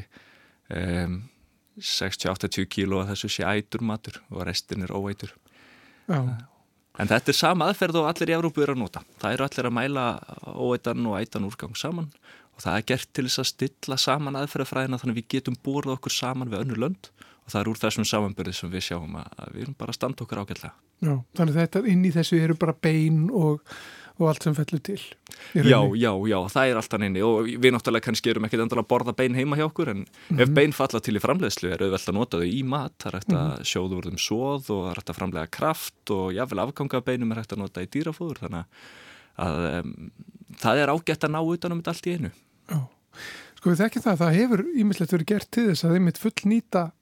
[0.70, 1.22] um,
[1.78, 5.32] 60-80 kíló að þessu sé ætur matur og restin er óætur
[6.08, 6.20] Já.
[6.98, 9.70] en þetta er sama aðferð og allir í Európu eru að nota það eru allir
[9.70, 10.06] að mæla
[10.52, 12.10] óætan og ætan úrgang saman
[12.52, 15.96] og það er gert til þess að stilla saman aðferðafræðina þannig að við getum búrða
[15.96, 19.54] okkur saman við önnu lönd og það er úr þessum samanbyrði sem við sjáum að
[19.54, 20.74] við erum bara að standa okkur ágætlega.
[21.02, 23.64] Já, þannig að þetta inn í þessu eru bara bein og
[24.20, 25.00] og allt sem fellur til
[25.56, 28.90] Já, já, já, það er alltaf neini og við náttúrulega kannski erum ekkit endala að
[28.92, 30.40] borða bein heima hjá okkur en mm -hmm.
[30.40, 30.54] ef mhm.
[30.54, 33.32] bein falla til í framleiðslu er auðvelt að nota þau í mat það er hægt
[33.32, 33.70] að mm -hmm.
[33.70, 37.32] sjóðu úr þeim svoð og það er hægt að framlega kraft og jáfnvel afganga beinum
[37.32, 38.64] er hægt að nota í dýrafóður þannig
[39.38, 40.10] að um,
[40.60, 42.30] það er ágætt að ná utanum þetta allt í einu
[42.68, 42.80] Já,
[43.56, 46.40] sko við þekkjum það það hefur ímislegt verið gert til þess að þeim mitt full
[46.44, 46.92] nýta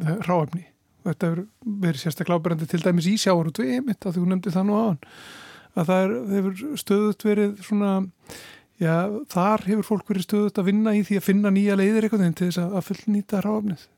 [0.00, 0.64] eh, ráefni
[1.06, 4.66] þetta verið sérstaklega áberandi til dæmis í sjáur og tvið mitt að þú nefndi það
[4.66, 5.02] nú á hann
[5.76, 7.90] að það er, hefur stöðut verið svona,
[8.82, 8.94] já,
[9.32, 12.48] þar hefur fólk verið stöðut að vinna í því að finna nýja leiðir eitthvað til
[12.48, 13.88] þess að, að fullnýta ráfnið.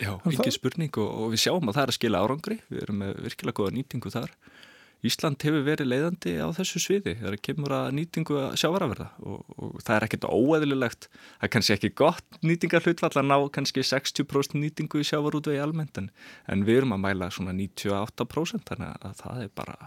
[0.00, 2.98] Já, ekki spurning og, og við sjáum að það er að skila árangri, við erum
[3.00, 4.34] með virkilega góða nýtingu þar.
[5.00, 9.78] Ísland hefur verið leiðandi á þessu sviði það kemur að nýtingu að sjávarafverða og, og
[9.80, 14.58] það er ekkert óeðlilegt það er kannski ekki gott nýtingar hlutvall að ná kannski 60%
[14.60, 16.10] nýtingu í sjávarútvegi almennt en,
[16.52, 19.78] en við erum að mæla svona 98% þannig að það er bara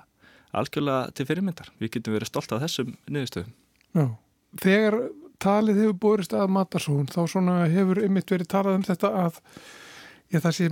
[0.53, 1.71] algjörlega til fyrirmyndar.
[1.81, 3.53] Við getum verið stolt af þessum niðurstöðum.
[3.93, 4.05] Já,
[4.61, 4.99] þegar
[5.43, 7.21] talið hefur borist að matarsón þá
[7.73, 9.39] hefur ymitt verið talað um þetta að
[10.31, 10.69] já, það sé,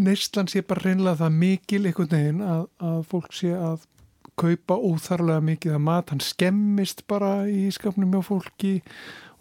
[0.00, 3.88] neistlan sé bara reynlega það mikil einhvern veginn að, að fólk sé að
[4.40, 8.72] kaupa óþarlega mikið að mat, hann skemmist bara í skapnum hjá fólki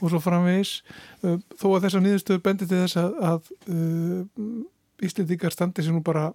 [0.01, 0.81] og svo framvegis
[1.21, 4.61] þó að þessar niðurstöður bendir til þess að, að uh,
[5.01, 6.27] Íslendingar standi sér nú bara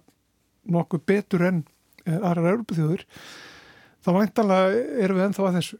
[0.67, 1.61] nokkuð betur enn
[2.15, 3.03] aðrar Europαθjóður
[4.05, 5.79] þá væntalega erum við ennþá að þessu.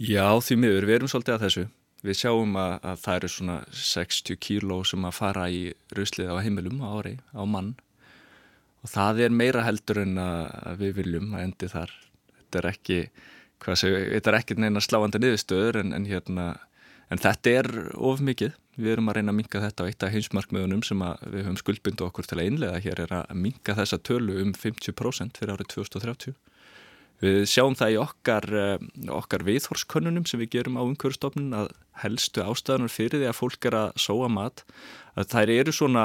[0.00, 1.66] Já, því miður, við erum svolítið að þessu.
[2.00, 5.60] Við sjáum að, að það eru svona 60 kíló sem að fara í
[5.96, 7.74] ruslið á heimilum á ári, á mann.
[8.80, 11.92] Og það er meira heldur en að við viljum að endi þar.
[12.38, 13.02] Þetta er ekki
[13.60, 16.46] þetta er ekki neina sláandi niðurstöður en, en, hérna,
[17.12, 20.14] en þetta er of mikið við erum að reyna að minga þetta á eitt af
[20.14, 24.38] heimsmarkmiðunum sem við höfum skuldbundu okkur til að innlega hér er að minga þessa tölu
[24.42, 26.38] um 50% fyrir árið 2030
[27.20, 31.68] Við sjáum það í okkar, eh, okkar viðhorskönnunum sem við gerum á umhverfstofnun að
[32.00, 34.64] helstu ástæðunar fyrir því að fólk er að sóa mat
[35.20, 36.04] að þær eru svona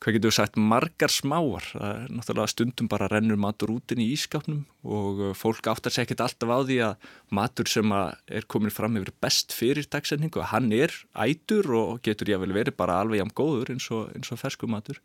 [0.00, 1.66] hvað getur við sagt, margar smáar?
[1.74, 5.92] Það er náttúrulega stundum bara rennur matur út inn í ískapnum og uh, fólk áttar
[5.92, 9.88] sér ekkert alltaf á því að matur sem að er komin fram hefur best fyrir
[9.92, 14.08] dagsendingu, hann er ætur og getur ég vel verið bara alveg jám góður eins og,
[14.16, 15.02] og fersku matur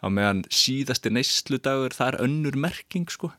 [0.00, 3.34] á meðan síðasti neysludagur það er önnur merking sko.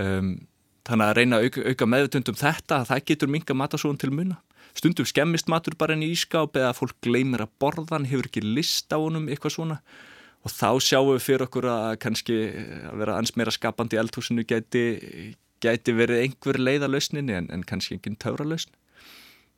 [0.00, 0.46] Um,
[0.88, 4.40] þannig að reyna að auka, auka meðutundum þetta að það getur minga matasóðun til munna
[4.76, 8.92] stundum skemmist matur bara enn í ískáp eða fólk gleymir að borðan, hefur ekki list
[8.92, 9.80] á honum, eitthvað svona
[10.46, 12.36] og þá sjáum við fyrir okkur að kannski
[12.86, 14.84] að vera ans meira skapandi í eldhúsinu gæti,
[15.64, 18.70] gæti verið einhver leiðalösninni en, en kannski enginn tauralösn.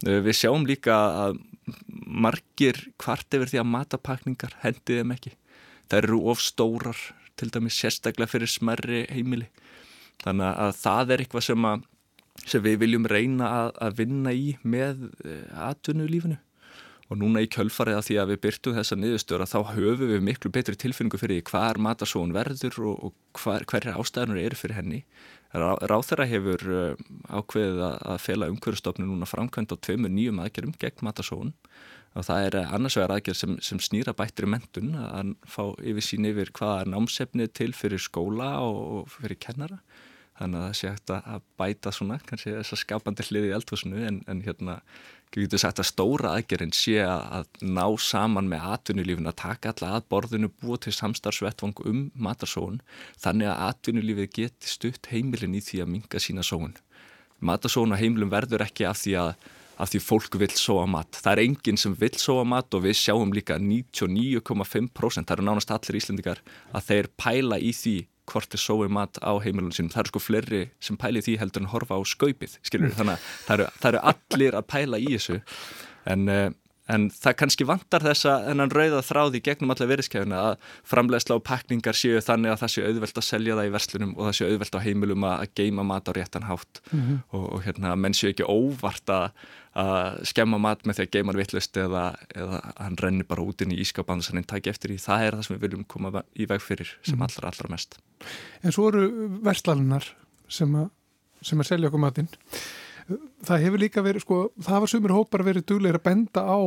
[0.07, 1.43] Eh, við sjáum líka að
[1.93, 5.35] margir hvart yfir því að matapakningar hendið þeim ekki.
[5.89, 7.05] Það eru of stórar,
[7.39, 9.51] til dæmis sérstaklega fyrir smerri heimili.
[10.25, 11.85] Þannig að það er eitthvað sem að
[12.47, 16.39] sem við viljum reyna að, að vinna í með eh, atvinnulífinu.
[17.09, 20.51] Og núna í kjölfarið að því að við byrtum þessa niðurstöra þá höfum við miklu
[20.53, 24.99] betri tilfinningu fyrir hvað er matasón verður og, og hver, hverja ástæðanur eru fyrir henni.
[25.57, 31.07] Rá, Ráþæra hefur eh, ákveðið að fela umhverfstofnun núna framkvæmt á tveimur nýjum aðgerum gegn
[31.09, 31.55] matasón
[32.19, 36.29] og það er annars vegar aðgerð sem, sem snýra bættri mentun að fá yfir sín
[36.29, 39.81] yfir hvað er námsefnið til fyrir skóla og fyrir kennara
[40.39, 44.03] þannig að það sé hægt að bæta svona kannski þess að skapandi hliði í eldhúsinu
[44.09, 44.79] en, en hérna
[45.35, 50.09] getur sagt að stóra aðgerinn sé að ná saman með atvinnulífin að taka alla að
[50.15, 52.81] borðinu búa til samstarfsvettvang um matarsóun
[53.21, 56.79] þannig að atvinnulífið geti stutt heimilin í því að minga sína sóun
[57.45, 59.33] matarsóun á heimilum verður ekki af því að
[59.79, 61.21] af því fólk vil sóa mat.
[61.23, 65.71] Það er enginn sem vil sóa mat og við sjáum líka 99,5% það eru nánast
[65.75, 66.43] allir íslendikar
[66.75, 67.97] að þeir pæla í því
[68.29, 69.93] hvort er sói mat á heimilunum sínum.
[69.95, 73.29] Það eru sko fleiri sem pæli því heldur en horfa á skaupið skilur, þannig að
[73.47, 75.39] það eru, það eru allir að pæla í þessu.
[76.09, 76.49] En, uh,
[76.89, 81.99] en það kannski vantar þessa enn rauða þráði gegnum alla veriðskefuna að framlegsla og pakningar
[81.99, 84.79] séu þannig að það séu auðvelt að selja það í verslunum og það séu auðvelt
[84.79, 87.23] á heimilum að geima mat á réttan hátt mm -hmm.
[87.31, 89.31] og, og hérna menn séu ekki óvart að
[89.79, 93.75] að skemma mat með því að geima vittlust eða, eða hann rennir bara út inn
[93.75, 96.23] í ískapan þannig að hann tækja eftir í, það er það sem við viljum koma
[96.35, 97.23] í veg fyrir sem mm.
[97.29, 97.99] allra allra mest
[98.63, 100.09] En svo eru verslalinnar
[100.49, 100.75] sem,
[101.43, 102.31] sem að selja okkur matinn
[103.47, 106.59] það hefur líka verið sko, það var sumir hópar verið dugleir að benda á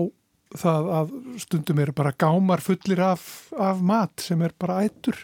[0.52, 5.20] það að stundum eru bara gámar fullir af, af mat sem er bara ættur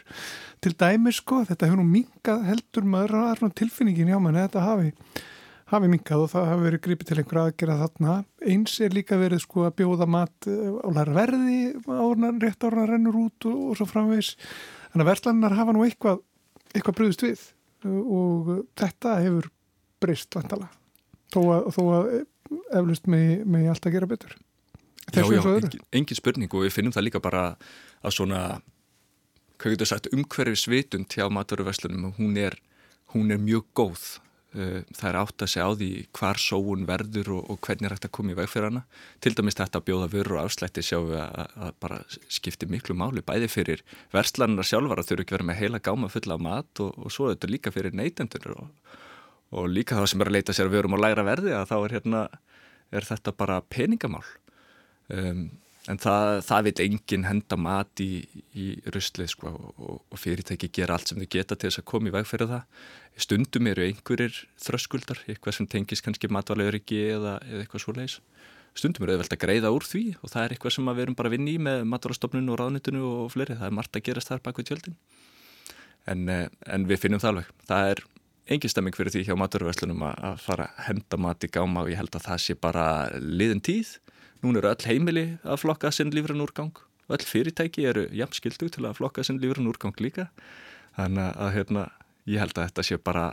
[0.64, 4.94] til dæmi sko, þetta hefur nú mingað heldur maður að tilfinningin hjá mann þetta hafi
[5.68, 8.14] hafi minkað og það hafi verið gripið til einhverja aðgerða þarna.
[8.54, 11.58] Eins er líka verið sko að bjóða mat eh, á læra verði
[11.92, 14.38] árnan, rétt árna rennur út og, og svo framvegs.
[14.94, 16.24] Þannig að verslannar hafa nú eitthvað,
[16.72, 17.46] eitthvað bröðust við
[17.88, 19.52] og þetta hefur
[20.02, 20.72] breyst vantala
[21.34, 22.10] þó að, þó að
[22.80, 24.38] eflust með, með allt að gera betur.
[25.08, 27.44] Já, já, engin, engin spurning og við finnum það líka bara
[28.04, 28.42] að svona
[29.58, 32.58] hvað getur sagt umhverfi svitund hjá maturverslunum hún er,
[33.14, 34.08] hún er mjög góð.
[34.58, 37.94] Uh, það er átt að segja á því hvar sóun verður og, og hvernig er
[37.94, 38.84] hægt að koma í veg fyrir hana.
[39.22, 41.98] Til dæmis þetta að bjóða vörur og afslætti sjáum við að, að bara
[42.32, 43.84] skipti miklu máli bæði fyrir
[44.16, 47.28] verslanarna sjálfar að þurfu ekki verið með heila gáma fulla af mat og, og svo
[47.28, 48.96] er þetta líka fyrir neytendur og,
[49.56, 51.70] og líka það sem er að leita sér að við erum á læra verði að
[51.70, 52.26] þá er, hérna,
[52.92, 54.26] er þetta bara peningamál.
[55.08, 55.44] Um,
[55.88, 58.12] en það, það vil enginn henda mat í,
[58.52, 62.12] í ruslið sko, og, og fyrirtæki gera allt sem þau geta til þess að koma
[62.12, 62.82] í veg fyrir það.
[63.18, 68.20] Stundum eru einhverjir þröskuldar eitthvað sem tengis kannski matvalauðriki eða, eða eitthvað svo leiðis
[68.78, 71.32] stundum eru auðvelt að greiða úr því og það er eitthvað sem við erum bara
[71.32, 74.44] að vinna í með matvalastofnunu og ráðnitunu og fleiri, það er margt að gerast þar
[74.46, 74.98] bak við tjöldin.
[76.08, 77.50] En, eh, en við finnum það alveg.
[77.68, 78.04] Það er
[78.48, 82.00] engin stemming fyrir því hjá maturverslunum að fara að henda mat í gáma og ég
[82.00, 82.86] held að það sé bara
[83.20, 83.98] liðin tíð
[84.44, 88.70] Nún eru öll heimili að flokka sinn lífrann úrgang og öll fyrirtæki eru jafn skildu
[88.74, 90.28] til að flokka sinn lífrann úrgang líka.
[90.98, 91.84] Þannig að hérna,
[92.30, 93.26] ég held að þetta sé bara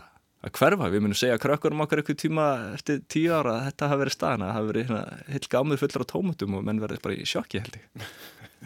[0.45, 0.91] að hverfa.
[0.93, 4.47] Við munum segja krökkurum okkar eitthvað tíma eftir tíu ára að þetta hafi verið staðan,
[4.47, 7.65] að hafi verið hérna, heilt gámið fullar á tómutum og menn verið bara í sjokki
[7.65, 8.11] held ég.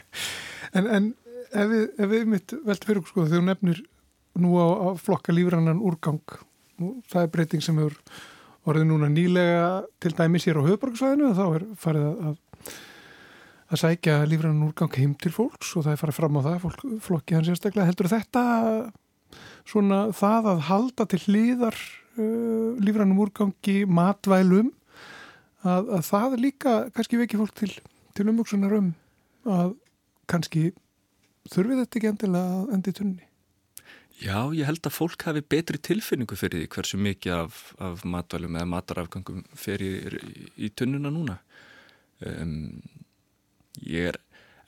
[0.79, 1.13] en, en
[1.51, 3.83] ef við, ef við mitt veltum fyrir sko, þegar þú nefnir
[4.43, 6.23] nú á að flokka lífrannan úrgang,
[7.11, 7.97] það er breyting sem hefur
[8.69, 9.69] orðið núna nýlega
[10.03, 12.39] til dæmis hér á höfuborgsvæðinu þá er farið að,
[13.69, 16.85] að sækja lífrann úrgang heim til fólks og það er farið fram á það, fólk,
[17.07, 17.89] flokki hans sérstaklega.
[17.89, 18.45] Heldur þetta
[19.69, 24.73] svona það að halda til hlýðar uh, lífrannum úrgangi matvælum
[25.67, 27.73] að, að það líka kannski veki fólk til,
[28.17, 28.93] til umvöksunar um
[29.49, 29.75] að
[30.29, 30.69] kannski
[31.49, 33.28] þurfið þetta ekki endilega að endi tunni?
[34.19, 38.57] Já, ég held að fólk hafi betri tilfinningu fyrir því hversu mikið af, af matvælum
[38.59, 39.93] eða matarafgangum fer í,
[40.59, 41.37] í, tunnuna núna.
[42.27, 42.81] Um,
[43.79, 44.19] ég er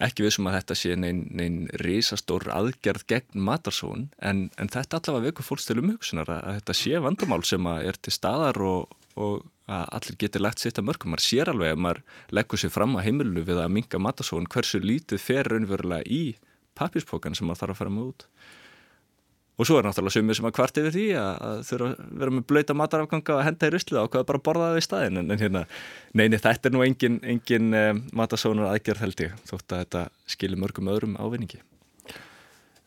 [0.07, 5.01] ekki við sem að þetta sé neinn nein risastór aðgerð gegn matarsón en, en þetta
[5.01, 9.43] allavega vekur fólks til umhugsunar að þetta sé vandamál sem er til staðar og, og
[9.67, 11.11] að allir getur lagt sitt að mörgum.
[11.17, 12.05] Maður sér alveg að maður
[12.39, 16.23] leggur sér fram á heimilu við að minga matarsón hversu lítið fer raunverulega í
[16.79, 18.29] pappispókan sem maður þarf að fara með út.
[19.61, 22.45] Og svo er náttúrulega sumið sem að kvart yfir því að þurfa að vera með
[22.49, 25.43] blöyta matarafganga og henda í ruslið á hvað bara borða það í staðin en, en
[25.43, 25.63] hérna,
[26.17, 30.63] neini þetta er nú engin, engin um, matasónar aðgerð held ég þótt að þetta skilir
[30.63, 31.61] mörgum öðrum ávinningi.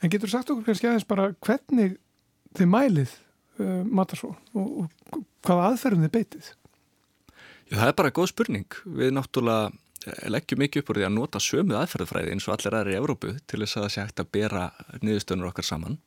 [0.01, 1.99] En getur sagt okkur kannski aðeins bara hvernig
[2.57, 3.13] þið mælið
[3.61, 6.47] uh, matasón og, og hvaða aðferðum þið beitið?
[7.69, 8.79] Já, það er bara góð spurning.
[8.97, 9.69] Við náttúrulega
[10.07, 12.99] eh, leggjum mikið upp úr því að nota sömuð aðferðfræði eins og allir aðri í
[12.99, 14.65] Evrópu til þess að það sé hægt að bera
[15.03, 16.01] niðurstöðunur okkar saman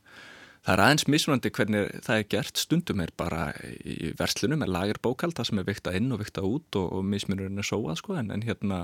[0.66, 2.58] Það er aðeins mismunandi hvernig það er gert.
[2.58, 3.42] Stundum er bara
[3.86, 7.62] í verslunum er lagerbókald það sem er viktað inn og viktað út og, og mismunurinn
[7.62, 8.16] er sóað sko.
[8.18, 8.80] En, en hérna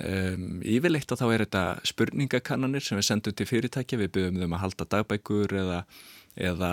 [0.00, 4.00] um, yfirleitt að þá er þetta spurningakannanir sem við sendum til fyrirtækja.
[4.02, 5.78] Við byrjum þeim að halda dagbækur eða,
[6.50, 6.72] eða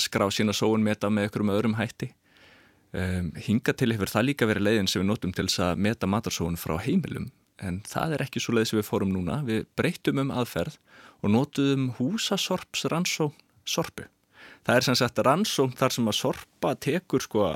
[0.00, 2.14] skrá sína sóun meta með ykkur um öðrum hætti.
[2.96, 6.08] Um, hinga til hefur það líka verið leiðin sem við notum til þess að meta
[6.08, 7.28] matarsóun frá heimilum.
[7.60, 9.42] En það er ekki svo leið sem við fórum núna.
[9.44, 10.80] Við breytum um aðferð
[11.22, 14.08] og notuðum húsasorps rannsókn sorpu.
[14.62, 17.48] Það er sem sagt rannsókn þar sem að sorpa tekur sko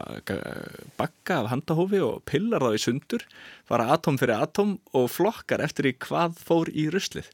[0.99, 3.27] bakka af handahófi og pillar þá í sundur,
[3.69, 7.31] fara atóm fyrir atóm og flokkar eftir í hvað fór í ruslið.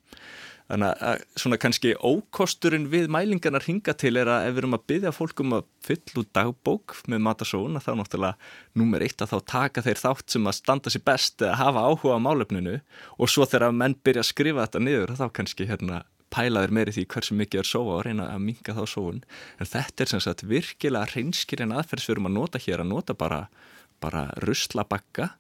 [0.73, 4.85] Þannig að svona kannski ókosturinn við mælingarnar hinga til er að ef við erum að
[4.89, 9.51] byggja fólkum að fyll út dagbók með matasón að þá náttúrulega nummer eitt að þá
[9.53, 12.79] taka þeir þátt sem að standa sér best eða hafa áhuga á málefninu
[13.19, 16.01] og svo þegar menn byrja að skrifa þetta niður þá kannski hérna
[16.33, 19.21] pælaðir meiri því hversu mikið er sóa og reyna að minga þá sóun.
[19.61, 23.17] En þetta er sem sagt virkilega reynskirinn aðferðs við erum að nota hér að nota
[23.19, 23.45] bara,
[24.03, 25.31] bara ruslabakka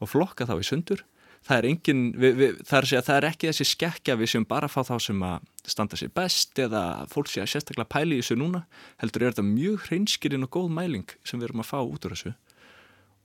[0.00, 1.04] og flokka þá í sundur.
[1.44, 4.70] Það er, engin, við, við, það, er það er ekki þessi skekkja við sem bara
[4.72, 8.38] fá þá sem að standa sér best eða fólk sé að sérstaklega pæli í þessu
[8.40, 8.62] núna.
[9.02, 12.16] Heldur er þetta mjög reynskirinn og góð mæling sem við erum að fá út úr
[12.16, 12.32] þessu.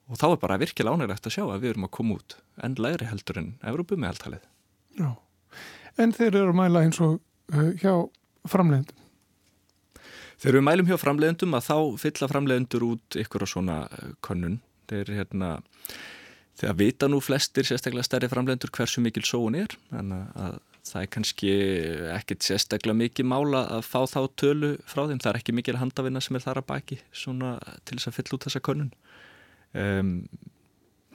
[0.09, 2.77] Og þá er bara virkilega ánægilegt að sjá að við erum að koma út enn
[2.81, 4.47] læri heldur en Evrópu með alltalið
[4.99, 5.09] Já
[5.99, 7.19] en þeir eru að mæla eins og
[7.53, 7.93] uh, hjá
[8.49, 8.95] framleiðendum.
[10.39, 14.61] Þegar við mælum hjá framleiðendum að þá fylla framleiðendur út ykkur á svona uh, könnun.
[14.89, 15.51] Þeir hérna,
[16.59, 20.57] þegar vita nú flestir sérstaklega stærri framleiðendur hversu mikil sóun er, en að
[20.89, 21.51] það er kannski
[22.15, 25.19] ekkit sérstaklega mikið mála að fá þá tölu frá þeim.
[25.19, 28.37] Það er ekki mikil handavinna sem er þar að baki svona, til þess að fylla
[28.37, 28.93] út þessa könnun.
[29.77, 30.13] Um,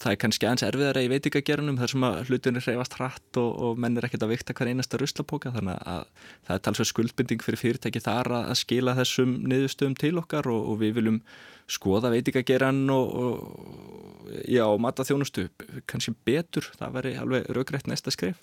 [0.03, 3.81] það er kannski aðeins erfiðara í veitingagerunum þar sem að hlutinni hreyfast hratt og, og
[3.81, 6.07] menn er ekkert að vikta hver einasta ruslapóka þannig að
[6.49, 10.71] það er talsveg skuldbinding fyrir fyrirtæki þar að, að skila þessum niðurstöðum til okkar og,
[10.73, 11.21] og við viljum
[11.71, 15.47] skoða veitingageran og, og já, mataþjónustu
[15.91, 18.43] kannski betur, það veri alveg raugrætt næsta skrif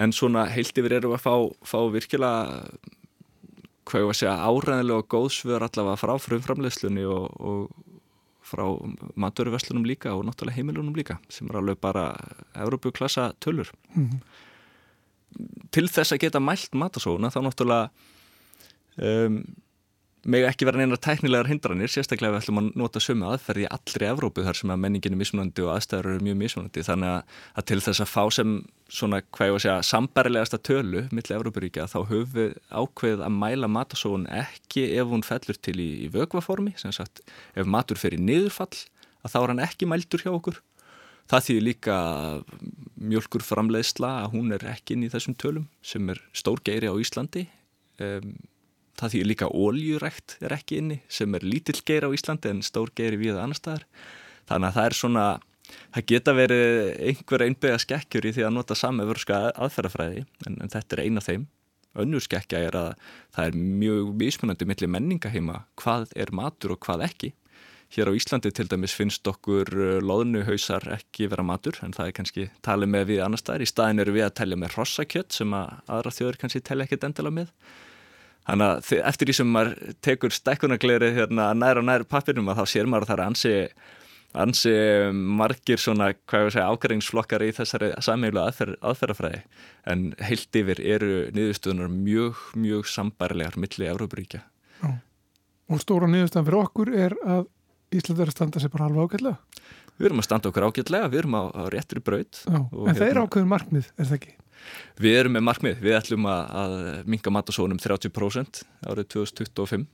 [0.00, 2.58] en svona heilt yfir erum við að fá, fá virkilega
[3.86, 7.70] hvað ég var að segja áræðilega og góðsvör allavega frá frumframleyslunni og
[8.50, 8.66] frá
[9.20, 12.12] maturverslunum líka og náttúrulega heimilunum líka sem er alveg bara
[12.54, 14.20] Európuklassa tölur mm -hmm.
[15.70, 17.90] til þess að geta mælt matasóna þá náttúrulega
[18.96, 19.44] um,
[20.28, 24.08] með ekki vera neina tæknilegar hindranir sérstaklega við ætlum að nota sömu aðferði í allri
[24.10, 26.84] Evrópu þar sem að menningin er mismunandi og aðstæður eru mjög mismunandi.
[26.84, 28.54] Þannig að, að til þess að fá sem
[28.90, 33.36] svona hvað ég var að segja sambarilegasta tölu millir Evrópuríkja þá höfum við ákveð að
[33.38, 37.22] mæla matasóun ekki ef hún fellur til í, í vögvaformi sem sagt
[37.54, 38.74] ef matur fer í niðurfall
[39.24, 40.60] að þá er hann ekki mældur hjá okkur.
[41.30, 41.96] Það þýðir líka
[42.98, 46.94] mjölkur framleiðsla að hún er ekki inn í þessum tölum sem er stór geiri á
[46.98, 47.46] Íslandi.
[48.02, 48.34] Um,
[49.00, 52.92] það því líka óljurækt er ekki inni sem er lítill geir á Íslandi en stór
[52.96, 53.86] geir í við annar staðar.
[54.50, 55.24] Þannig að það er svona,
[55.94, 56.68] það geta verið
[57.08, 61.30] einhver einbega skekkjur í því að nota samöfurska aðferðafræði en, en þetta er eina af
[61.30, 61.48] þeim.
[62.00, 62.90] Önnur skekkja er að
[63.34, 67.32] það er mjög mismunandi millir menningaheima hvað er matur og hvað ekki.
[67.90, 72.14] Hér á Íslandi til dæmis finnst okkur uh, loðnuhausar ekki vera matur en það er
[72.14, 73.64] kannski talið með við annar staðar.
[73.66, 77.08] Í staðin eru við að telja með rossakjött sem að aðra þjóður kannski telja ekkert
[77.08, 77.50] endala með
[78.48, 82.72] Þannig að eftir því sem maður tekur stekkunagleiri hérna, nær og nær pappinum að þá
[82.72, 83.52] sér maður að það er ansi,
[84.44, 84.74] ansi
[85.40, 89.42] margir svona, hvað ég vil segja, ágæringsflokkar í þessari samheilu aðfer, aðferðafræði
[89.92, 94.42] en heilt yfir eru niðurstöðunar mjög, mjög sambærlegar millir Európaríkja.
[95.70, 97.46] Og stóra niðurstöðan fyrir okkur er að
[97.90, 99.64] Ísland er að standa sér bara halva ágætlega?
[99.98, 102.38] Við erum að standa okkur ágætlega, við erum á, á réttri braut.
[102.46, 104.34] En hérna, það er ákveðin markmið, er það ekki?
[105.00, 106.74] Við erum með markmið, við ætlum að, að
[107.10, 109.86] minga matasónum 30% árið 2025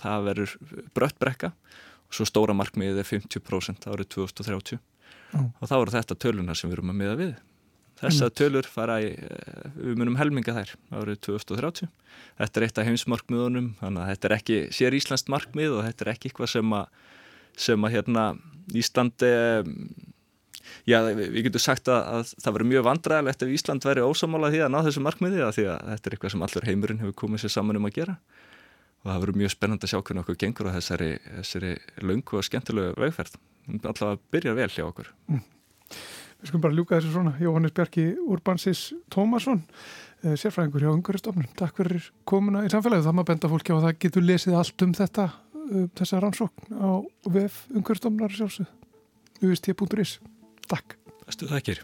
[0.00, 0.56] það verður
[0.96, 5.48] brött brekka og svo stóra markmiðið er 50% árið 2030 mm.
[5.60, 7.32] og þá eru þetta tölunar sem við erum að miða við.
[8.00, 10.70] Þessa tölur fara í eh, við munum helminga þær
[11.02, 11.90] árið 2030
[12.38, 16.06] þetta er eitt af heimsmarkmiðunum þannig að þetta er ekki sér íslenskt markmið og þetta
[16.06, 16.86] er ekki eitthvað sem að
[17.60, 18.24] sem að hérna
[18.70, 19.30] Íslandi
[20.88, 24.62] Já, við getum sagt að, að það verður mjög vandræðilegt ef Ísland verður ósamála því
[24.64, 27.44] að ná þessu markmiði að því að þetta er eitthvað sem allur heimurinn hefur komið
[27.44, 28.16] sér saman um að gera
[29.00, 31.10] og það verður mjög spennand að sjá hvernig okkur gengur á þessari,
[31.40, 31.72] þessari
[32.04, 33.36] löngu og skemmtilegu vegferð.
[33.78, 35.08] Alltaf að byrja vel hjá okkur.
[35.30, 35.44] Mm.
[36.40, 37.32] Við skulum bara ljúka þessu svona.
[37.40, 39.62] Jóhannes Bjarki Urbansis Tómasson,
[40.24, 41.48] eh, sérfræðingur hjá Unguristofnum.
[41.56, 43.04] Takk fyrir komuna í samfélagi.
[43.04, 45.30] Það maður benda fólki á að það getur lesið allt um þetta,
[45.70, 46.90] um þessa rannsókn á
[47.28, 48.66] VF Unguristofnar sjálfsög.
[49.40, 50.18] ust.is
[50.70, 50.94] Takk.
[51.26, 51.82] Bestu þakkir.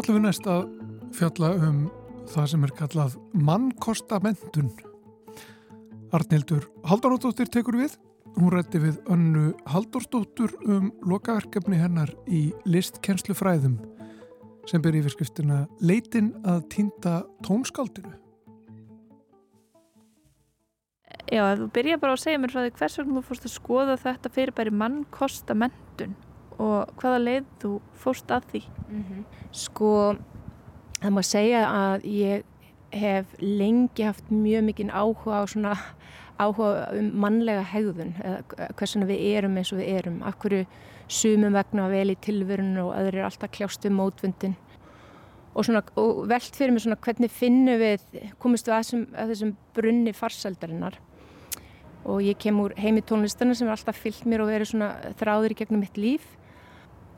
[0.00, 0.68] Ætlum við næst að
[1.12, 1.80] fjalla um
[2.30, 4.70] það sem er kallað mannkostamenntun.
[6.16, 7.98] Arnildur Haldaróttóttir tekur við.
[8.38, 13.76] Hún rætti við önnu Haldaróttóttur um lokaverkefni hennar í listkennslufræðum
[14.70, 18.14] sem ber yfirskriftina Leitin að týnda tónskaldinu.
[21.30, 24.00] Já, þú byrja bara að segja mér frá því hvers vegna þú fórst að skoða
[24.00, 26.16] þetta fyrir bæri mannkostamenntun
[26.60, 28.62] og hvaða leið þú fórst að því?
[28.88, 29.24] Mm -hmm.
[29.52, 30.16] Sko,
[31.00, 32.44] það má segja að ég
[32.92, 35.76] hef lengi haft mjög mikinn áhuga á svona
[36.40, 38.14] áhuga um mannlega hegðun
[38.76, 40.66] hversuna við erum eins og við erum af hverju
[41.08, 44.56] sumum vegna vel í tilverun og öðru er alltaf kljást við mótvöndin
[45.54, 48.04] og, og velt fyrir mig svona hvernig finnum við
[48.38, 50.98] komist við að þessum, að þessum brunni farsaldarinnar
[52.08, 55.54] og ég kem úr heimi tónlistarna sem er alltaf fyllt mér og verið svona þráður
[55.54, 56.28] í gegnum mitt líf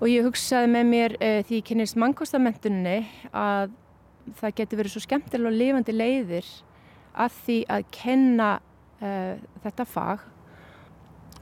[0.02, 2.98] og ég hugsaði með mér uh, því ég kynist mannkostamentunni
[3.30, 3.72] að
[4.38, 6.48] það getur verið svo skemmtilega og lifandi leiðir
[7.22, 10.24] að því að kenna uh, þetta fag.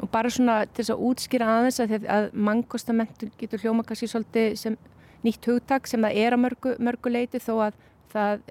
[0.00, 4.54] Og bara svona til þess að útskýra aðeins að, að mannkostamentur getur hljóma kannski svolítið
[4.60, 4.76] sem
[5.24, 7.80] nýtt hugtak sem það er að mörgu, mörgu leiti þó að
[8.12, 8.44] það,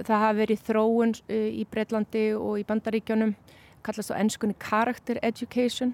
[0.00, 3.34] það hafi verið þróun í Breitlandi og í Bandaríkjónum
[3.84, 5.92] kallast á ennskunni character education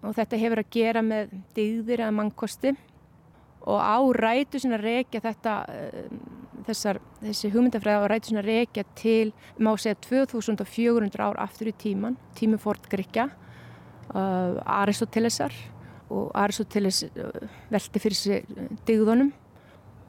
[0.00, 2.74] og þetta hefur að gera með digðir eða mannkosti.
[3.68, 6.14] Og á rætu sinna reykja þetta uh,
[6.68, 12.16] þessar, þessi hugmyndafræða á rætu sinna reykja til má segja 2400 ár aftur í tíman
[12.38, 15.52] tími fórt Gríkja uh, Aristotelesar
[16.10, 18.48] og Aristoteles uh, velti fyrir sig
[18.88, 19.34] digðunum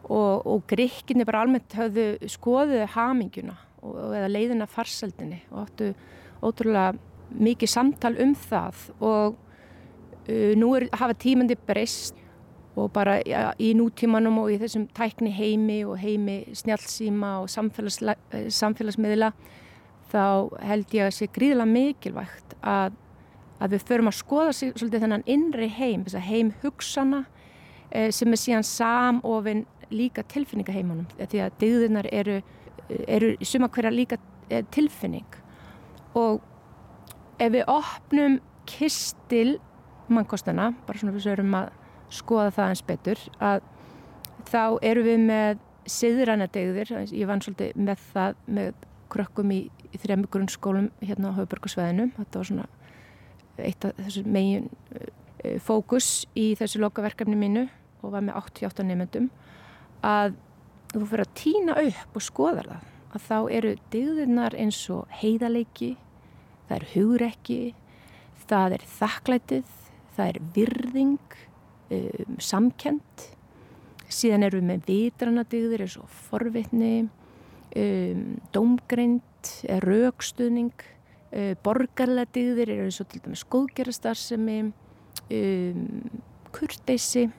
[0.08, 5.92] og, og grekkinni bara almennt höfðu skoðuði haminguna og, eða leiðina farsaldinni og áttu
[6.42, 6.96] ótrúlega
[7.32, 8.86] mikið samtal um það.
[9.00, 9.38] Og
[10.30, 12.18] nú er, hafa tímandi breyst
[12.76, 18.48] og bara ja, í nútímanum og í þessum tækni heimi og heimi snjálfsíma og uh,
[18.48, 19.32] samfélagsmiðla
[20.12, 20.24] þá
[20.68, 23.00] held ég að sé gríðilega mikilvægt að
[23.62, 27.22] að við förum að skoða sig, svolítið þennan innri heim, þess að heim hugsana
[27.92, 32.40] eh, sem er síðan samofinn líka tilfinningaheimunum því að dygðunar eru,
[33.06, 34.18] eru suma hverja líka
[34.50, 35.28] eh, tilfinning.
[36.18, 36.42] Og
[37.38, 39.60] ef við opnum kistil
[40.16, 41.72] mannkostana, bara svona við sögurum að
[42.12, 43.62] skoða það eins betur að
[44.52, 50.00] þá eru við með siðræna degðir, ég vann svolítið með það með krökkum í, í
[50.00, 52.68] þrejum grunnskólum hérna á Hauðbergarsveðinu, þetta var svona
[53.62, 57.66] eitt af þessu megin eh, fókus í þessu lokaverkefni mínu
[58.02, 59.28] og var með 88 nefndum
[60.06, 60.38] að
[60.94, 65.92] þú fyrir að týna upp og skoða það að þá eru digðunar eins og heiðaleiki
[66.70, 67.60] það er hugrekki
[68.48, 69.78] það er þakklætið
[70.18, 71.38] það er virðing
[71.92, 73.28] um, samkend
[74.12, 79.54] síðan eru við með vitrana digður eins og forvitni um, domgreind
[79.86, 80.88] raukstuðning
[81.64, 85.86] borgarlega digðir eru eins og til dæmis skóðgerastarðsemi um,
[86.52, 87.30] kurteysi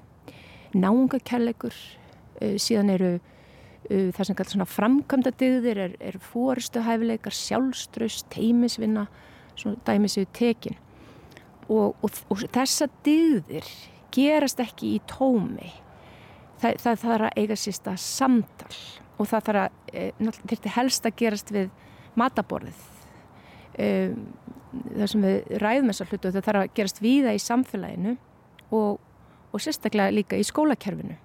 [0.73, 9.07] náungakærleikur uh, síðan eru uh, það sem kallar framkvæmda digðir er, er fóristuhæfileikar sjálfströst, teimisvinna
[9.87, 10.81] dæmis við tekin
[11.69, 13.69] og, og, og þessa digðir
[14.13, 15.71] gerast ekki í tómi.
[16.63, 18.75] Það, það þarf að eiga sérsta samtal
[19.19, 20.05] og það þarf að, e,
[20.53, 21.71] þetta helst að gerast við
[22.19, 22.89] mataborðið.
[23.73, 24.27] Um,
[24.93, 28.15] það sem við ræðum þessar hlutu það þarf að gerast víða í samfélaginu
[28.77, 28.99] og,
[29.49, 31.17] og sérstaklega líka í skólakerfinu.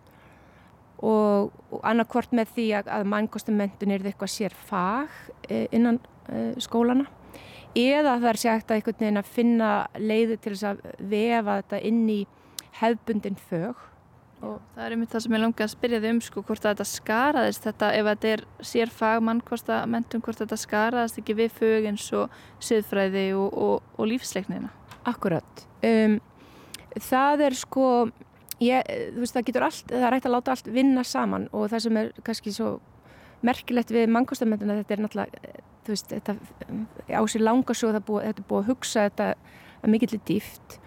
[0.98, 5.12] Og, og annarkvort með því að, að mannkostummentun er eitthvað sér fag
[5.46, 6.00] eh, innan
[6.32, 7.06] eh, skólana
[7.78, 9.70] eða það er ekkert að einhvern veginn að finna
[10.00, 12.22] leiði til þess að vefa þetta inn í
[12.80, 13.86] hefbundin fög.
[14.38, 16.86] Og það er einmitt það sem ég langi að spyrja þið um sko hvort þetta
[16.86, 22.06] skaraðist þetta ef þetta er sér fagmannkvasta mentum hvort þetta skaraðist ekki við fög eins
[22.14, 24.70] og siðfræði og, og, og lífsleiknina?
[25.10, 26.20] Akkurat um,
[27.02, 27.88] það er sko
[28.62, 31.72] ég, þú veist það getur allt það er hægt að láta allt vinna saman og
[31.74, 32.76] það sem er kannski svo
[33.46, 36.36] merkilegt við mannkvastamenduna þetta er náttúrulega þú veist þetta
[37.16, 39.32] á sér langa svo þetta er búið að hugsa þetta
[39.78, 40.78] að mikill er dýft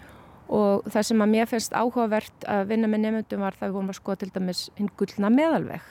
[0.51, 3.91] og það sem að mér finnst áhugavert að vinna með nefndum var það við vorum
[3.93, 5.85] að skoða til dæmis hinn gullna meðalveg.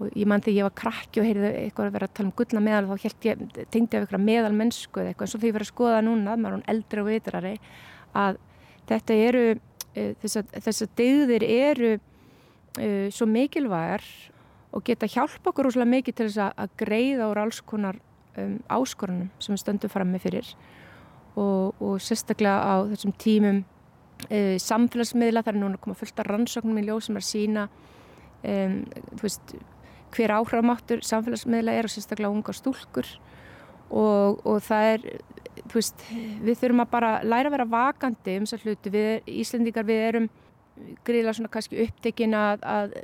[0.00, 2.36] Og ég mann þegar ég var krakki og heyrði eitthvað að vera að tala um
[2.38, 3.42] gullna meðalveg þá held ég,
[3.74, 5.26] tengdi ég af eitthvað meðalmennsku eða eitthvað.
[5.26, 7.52] Eins og því ég verið að skoða núna, maður er eldri og vitrari
[8.20, 8.38] að
[8.90, 14.06] þetta eru uh, þess að degðir eru uh, svo mikilvægar
[14.70, 17.98] og geta hjálpa okkur úrslega mikið til þess að greiða úr alls konar
[18.38, 20.54] um, áskorunum sem við stöndum fram með fyrir
[21.38, 23.62] og, og sérstaklega á þessum tímum
[24.28, 27.66] uh, samfélagsmiðla, það er núna koma fullt af rannsóknum í ljóð sem er sína
[28.42, 28.80] um,
[29.22, 29.54] veist,
[30.14, 33.08] hver áhrifamáttur samfélagsmiðla er og sérstaklega unga stúlkur.
[33.90, 35.06] Og, og það er
[35.72, 36.04] veist,
[36.42, 40.28] við þurfum að bara læra að vera vakandi um þessar hluti, við Íslendingar við erum
[41.04, 42.94] gríðilega svona kannski upptekinn að, að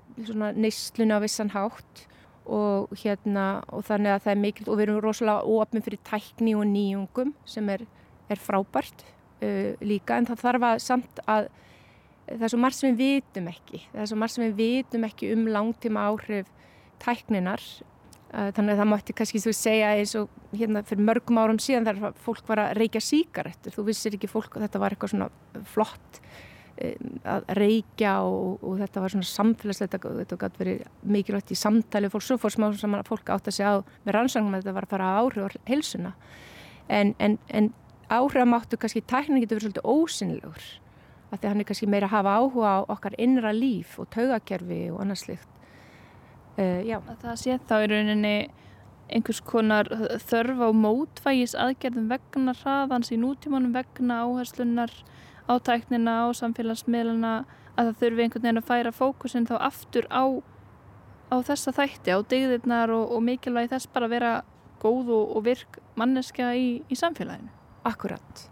[0.57, 2.07] neysluna á vissan hátt
[2.47, 6.55] og hérna og þannig að það er mikil og við erum rosalega ofin fyrir tækni
[6.59, 7.87] og nýjungum sem er,
[8.31, 9.07] er frábært
[9.43, 11.51] uh, líka en það þarf að samt að
[12.27, 15.07] það er svo margt sem við vitum ekki það er svo margt sem við vitum
[15.09, 16.51] ekki um langtíma áhrif
[17.03, 21.63] tækninar uh, þannig að það mátti kannski þú segja eins og hérna fyrir mörgum árum
[21.63, 25.65] síðan þar fólk var að reykja síkarettur þú vissir ekki fólk þetta var eitthvað svona
[25.75, 26.23] flott
[26.77, 32.27] að reykja og, og þetta var svona samfélagslegt þetta gæti verið mikilvægt í samtali fólk
[32.27, 34.87] svo fór smá saman að fólk átt að segja á með rannsangum að þetta var
[34.87, 36.13] að fara að áhrif á heilsuna.
[36.93, 37.71] En, en, en
[38.13, 40.67] áhrifamáttu kannski tæknin getur verið svolítið ósynlegur
[41.27, 44.11] af því að hann er kannski meira að hafa áhuga á okkar innra líf og
[44.15, 45.49] taugakerfi og annað slikt
[46.61, 47.01] uh, Já.
[47.25, 48.37] Það sé þá í rauninni
[49.07, 49.91] einhvers konar
[50.29, 54.93] þörf á mótvægis aðgerðum vegna hraðans í nútímanum vegna áherslunar
[55.47, 57.33] á tæknina, á samfélagsmiðluna
[57.77, 60.25] að það þurfi einhvern veginn að færa fókusin þá aftur á,
[61.31, 64.33] á þessa þætti, á degðirnar og, og mikilvægi þess bara að vera
[64.83, 67.53] góð og, og virk manneska í, í samfélaginu.
[67.87, 68.45] Akkurat.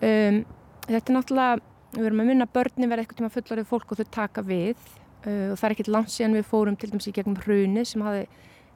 [0.00, 0.42] Um,
[0.88, 1.62] þetta er náttúrulega,
[1.94, 5.52] við verum að minna börni verða eitthvað tíma fullarið fólk og þau taka við uh,
[5.52, 8.26] og það er ekkert langt síðan við fórum til dæmis í gegnum hruni sem hafi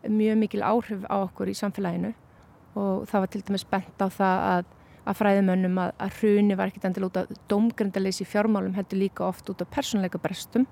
[0.09, 2.13] mjög mikil áhrif á okkur í samfélaginu
[2.79, 4.69] og það var til dæmis bent á það að,
[5.09, 9.49] að fræðimönnum að, að hruni var ekkert endil út af domgrindaleysi fjármálum heldur líka oft
[9.49, 10.67] út af persónleika brestum.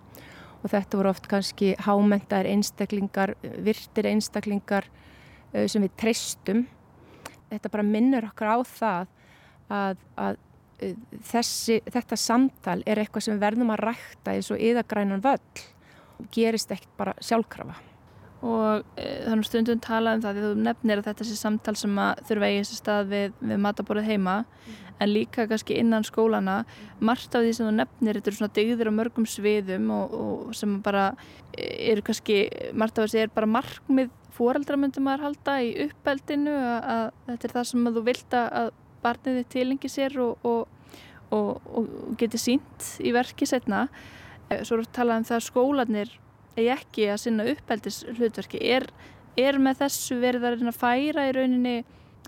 [0.62, 3.34] Og þetta voru oft kannski hámentaðir einstaklingar,
[3.64, 6.64] virtir einstaklingar uh, sem við treystum.
[7.52, 9.10] Þetta bara minnur okkur á það
[9.72, 10.40] að, að
[10.82, 10.94] uh,
[11.32, 15.66] þessi, þetta samtal er eitthvað sem verðum að rækta eins og yðagrænan völl.
[16.32, 17.76] Gerist ekkert bara sjálfkrafa
[18.46, 22.00] og e, þannig stundum tala um það því þú nefnir að þetta sé samtal sem
[22.02, 24.36] að þurfa eigið sér stað við, við mataborðið heima.
[24.66, 24.82] Mm.
[24.98, 26.64] en líka kannski innan skólana
[27.04, 30.54] margt af því sem þú nefnir þetta eru svona dygðir á mörgum sviðum og, og
[30.56, 31.10] sem bara
[31.56, 32.38] eru kannski
[32.72, 37.48] margt af þessi er bara markmið fóreldra myndum að halda í uppeldinu að, að þetta
[37.48, 38.70] er það sem þú vilt að
[39.04, 41.90] barnið þið tilengi sér og, og, og
[42.20, 43.86] geti sínt í verki setna
[44.62, 46.16] svo eru talað um það að skólanir
[46.56, 48.88] eigi ekki að sinna uppeldis hlutverki er,
[49.36, 51.76] er með þessu verið að færa í rauninni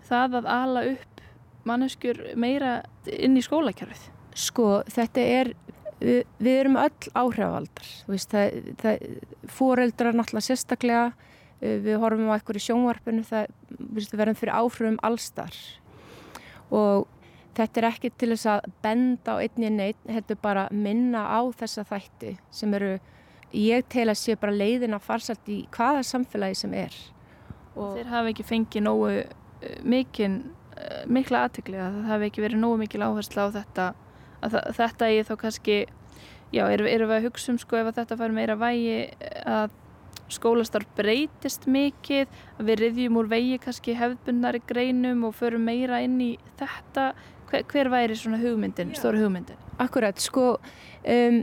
[0.09, 1.25] það að ala upp
[1.69, 2.79] manneskjur meira
[3.13, 4.07] inn í skólakerfið?
[4.39, 5.53] Sko þetta er
[6.01, 9.05] við, við erum öll áhrifaldar það, það,
[9.51, 11.07] fóreldrar náttúrulega sérstaklega
[11.59, 13.49] við horfum á eitthvað í sjónvarpinu það
[14.15, 15.57] verðum fyrir áhrifum allstar
[16.75, 17.09] og
[17.59, 21.41] þetta er ekki til þess að benda á einni neitt, þetta er bara minna á
[21.59, 22.99] þessa þætti sem eru
[23.55, 26.95] ég tel að sé bara leiðin að farsalt í hvaða samfélagi sem er.
[27.79, 29.27] Og Þeir hafi ekki fengið nógu uh,
[29.87, 30.41] mikinn,
[30.75, 33.91] uh, mikla aðtökli að það hafi ekki verið nógu mikil áherslu á þetta
[34.39, 35.77] að þetta er þá kannski
[36.55, 38.99] já, erum er við að hugsa um sko ef þetta fær meira vægi
[39.43, 39.73] að
[40.33, 42.29] skólastarf breytist mikið
[42.59, 47.13] að við riðjum úr vegi kannski hefðbundari greinum og förum meira inn í þetta.
[47.49, 49.57] Hver, hver væri svona hugmyndin, stóru hugmyndin?
[49.81, 51.39] Akkurat, sko um,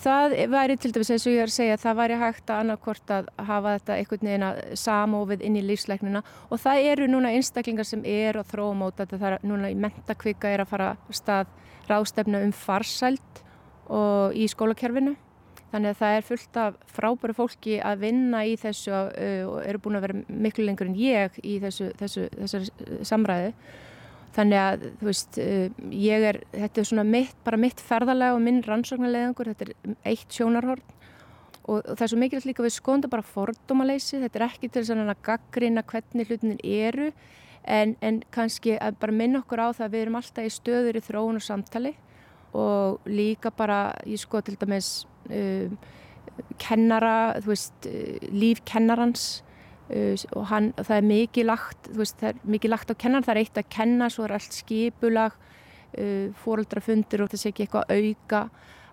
[0.00, 3.12] það væri til dæmis eins og ég er að segja það væri hægt að annarkort
[3.12, 7.88] að hafa þetta einhvern veginn að samofið inn í lífsleiknuna og það eru núna einstaklingar
[7.88, 9.20] sem er og þróumóta þetta.
[9.22, 11.54] Það er núna í mentakvika er að fara stað
[11.88, 13.42] rástefna um farsælt
[13.88, 15.16] og í skólakerfinu.
[15.72, 19.98] Þannig að það er fullt af frábæru fólki að vinna í þessu og eru búin
[19.98, 23.52] að vera miklu lengur en ég í þessu, þessu, þessu samræðu
[24.36, 28.42] Þannig að, þú veist, eh, ég er, þetta er svona mitt, bara mitt ferðalega og
[28.44, 30.82] minn rannsóknarleðangur, þetta er eitt sjónarhorn.
[31.66, 34.84] Og, og það er svo mikilvægt líka við skoðum bara fordómaleysi, þetta er ekki til
[34.84, 37.08] þess að gaggrina hvernig hlutinir eru
[37.66, 40.98] en, en kannski að bara minna okkur á það að við erum alltaf í stöður
[40.98, 41.94] í þróun og samtali.
[42.56, 44.90] Og líka bara, ég skoð til dæmis
[45.28, 45.74] um,
[46.62, 49.26] kennara, þú veist, uh, líf kennarans
[49.86, 53.42] og hann, það er mikið lagt veist, það er mikið lagt á kennan, það er
[53.44, 58.40] eitt að kenna svo er allt skipulag uh, fóröldrafundir og sé ekki eitthvað auka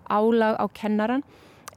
[0.04, 1.24] álag á kennaran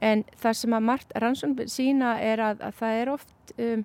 [0.04, 3.84] en það sem að margt rannsókn sína er að, að það er oft um,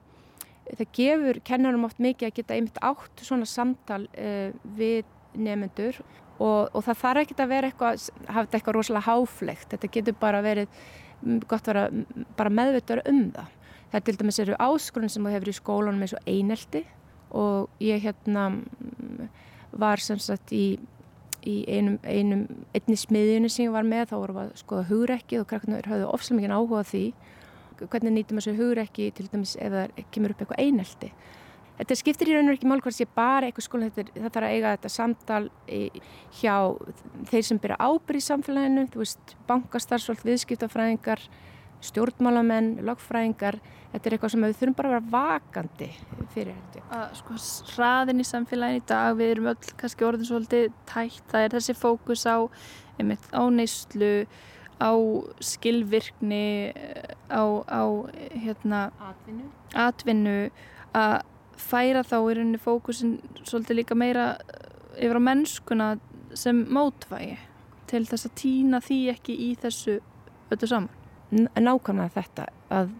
[0.69, 5.97] það gefur kennarum oft mikið að geta einmitt átt svona samtal uh, við nefnendur
[6.37, 10.43] og, og það þarf ekki að vera eitthvað þetta eitthvað rosalega háflegt þetta getur bara
[10.45, 10.85] verið
[11.49, 13.59] gott að vera bara meðvitaður um það
[13.93, 16.81] Það til dæmis eru áskrun sem þú hefur í skólanum eins og einelti
[17.33, 19.29] og ég hérna mm,
[19.77, 20.79] var sem sagt í,
[21.45, 25.39] í einum, einum einni smiðjunu sem ég var með þá vorum við að skoða hugrekki
[25.41, 27.05] og krakkarnar höfðu ofslega mikið áhuga því
[27.83, 31.09] hvernig nýtum þessu hugrekki til dæmis ef það kemur upp eitthvað einelti.
[31.73, 34.53] Þetta skiptir í raun og ekki mál hvort sé bara eitthvað skóla, þetta, þarf að
[34.53, 35.41] eiga þetta samtal
[36.37, 36.55] hjá
[37.31, 41.25] þeir sem byrja ábyrð í samfélaginu, þú veist, bankastarfsvöld, viðskiptafræðingar,
[41.83, 43.59] stjórnmálamenn, lagfræðingar,
[43.91, 45.89] þetta er eitthvað sem við þurfum bara að vera vakandi
[46.33, 47.01] fyrir þetta.
[47.19, 47.37] Sko
[47.73, 51.77] hraðin í samfélagin í dag, við erum öll kannski orðin svolítið tætt, það er þessi
[51.77, 52.37] fókus á,
[52.97, 54.13] einmitt, á neyslu,
[54.79, 54.91] á
[55.43, 56.73] skilvirkni,
[57.29, 57.83] á, á
[58.33, 59.51] hérna, atvinnu,
[59.85, 60.37] atvinnu
[60.97, 61.19] að
[61.59, 64.33] færa þá í rauninni fókusin svolítið líka meira
[64.97, 65.87] yfir á mennskuna
[66.37, 67.37] sem mótvægi
[67.89, 69.99] til þess að týna því ekki í þessu
[70.53, 71.02] öllu saman.
[71.33, 72.93] Nákvæmlega þetta að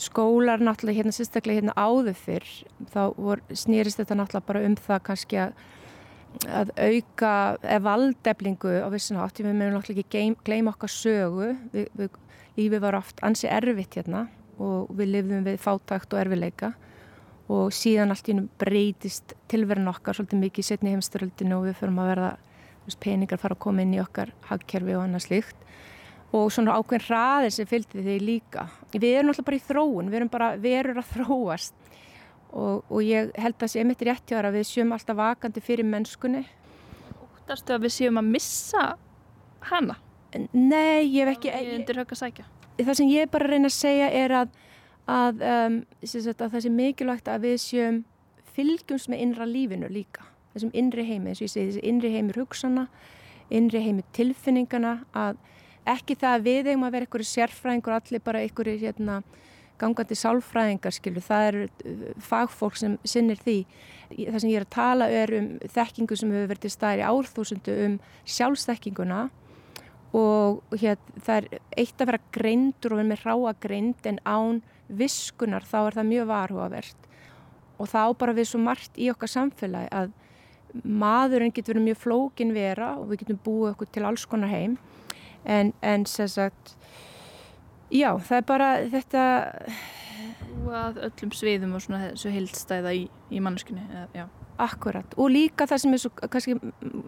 [0.00, 2.46] skólar náttúrulega hérna sérstaklega hérna áður fyrr
[2.92, 5.52] þá vor, snýrist þetta náttúrulega bara um það kannski að,
[6.60, 7.32] að auka
[7.86, 12.18] valdeflingu á vissin átt við meðum náttúrulega ekki gleyma okkar sögu við, við,
[12.56, 14.26] lífið var oft ansi erfitt hérna
[14.60, 16.72] og við lifðum við fátækt og erfileika
[17.52, 22.00] og síðan allt í hennum breytist tilverðin okkar svolítið mikið setni heimsturöldinu og við förum
[22.02, 22.30] að verða
[22.86, 25.62] veist, peningar fara að koma inn í okkar hagkerfi og annað slíkt
[26.34, 28.66] og svona ákveðin hraðir sem fylgdi því líka.
[28.92, 31.76] Við erum alltaf bara í þróun, við erum bara verur að þróast
[32.50, 35.18] og, og ég held að það sé mitt rétt hjá það að við sjöum alltaf
[35.20, 36.44] vakandi fyrir mennskunni.
[37.22, 38.84] Óttastu að við séum að missa
[39.70, 39.98] hana?
[40.52, 41.52] Nei, ég hef ekki...
[41.54, 42.46] Ég undir högg að sækja.
[42.76, 44.56] Það sem ég bara reyna að segja er að
[45.06, 48.00] að, um, sagt, að það sé mikilvægt að við séum
[48.56, 50.24] fylgjumst með innra lífinu líka
[50.56, 52.86] þessum innri heimi, þess að ég segi þessi innri heimir hugsana,
[53.52, 55.38] innri heimir tilfinningana að
[55.86, 59.20] ekki það að við eigum að vera einhverju sérfræðingur allir bara einhverju hérna,
[59.80, 63.56] gangandi sálfræðingar skilu, það eru uh, fagfólk sem sinnir því.
[64.16, 67.98] Það sem ég er að tala er um þekkingu sem hefur verið í árþúsundu um
[68.36, 69.26] sjálfsþekkinguna
[70.16, 74.62] og hér, það er eitt að vera greindur og vera með ráa greind en án
[74.88, 77.10] viskunar þá er það mjög varhugavert.
[77.76, 80.14] Og þá bara við svo margt í okkar samfélagi að
[80.84, 84.76] maðurinn getur verið mjög flókin vera og við getum búið okkur til alls konar heim
[85.46, 86.76] en, en sem sagt
[87.90, 89.22] já það er bara þetta
[90.66, 93.84] að öllum sviðum og svona þessu heildstæða í, í mannskunni
[94.56, 95.12] Akkurat.
[95.20, 96.54] Og líka það sem er svo kannski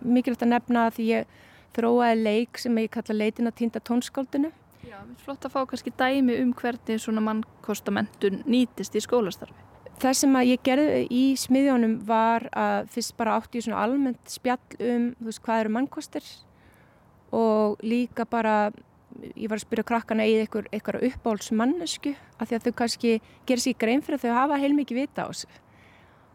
[0.05, 1.31] mikilvægt að nefna að því ég
[1.77, 4.51] þróaði leik sem ég kalla leitin að týnda tónskáldinu.
[4.85, 9.65] Já, flott að fá kannski dæmi um hvernig svona mannkostamenntun nýtist í skólastarfi.
[9.99, 14.31] Það sem að ég gerði í smiðjónum var að fyrst bara átti ég svona almennt
[14.31, 16.29] spjall um þú veist hvað eru mannkostir
[17.35, 18.71] og líka bara
[19.35, 23.15] ég var að spyrja krakkana í eitthvað, eitthvað uppbólsmannesku af því að þau kannski
[23.49, 25.51] gerir sér grein fyrir að þau hafa heilmikið vita á sig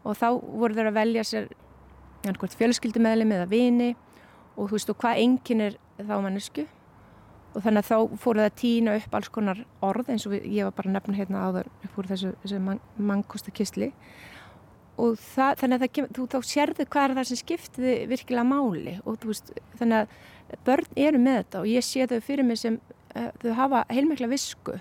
[0.04, 1.48] og þá voru þau að velja sér
[2.58, 3.90] fjölskyldumæðli með að vini.
[4.54, 6.66] Og þú veist og hvað enginn er þá mannesku
[7.54, 10.66] og þannig að þá fóru það að týna upp alls konar orð eins og ég
[10.66, 13.90] var bara að nefna hérna áður upp úr þessu, þessu man, mannkostakistli
[15.00, 18.96] og það, þannig að það, þú þá sérðu hvað er það sem skiptiði virkilega máli.
[19.04, 22.60] Og þú veist þannig að börn eru með þetta og ég sé þau fyrir mig
[22.60, 24.76] sem uh, þau hafa heilmikla visku.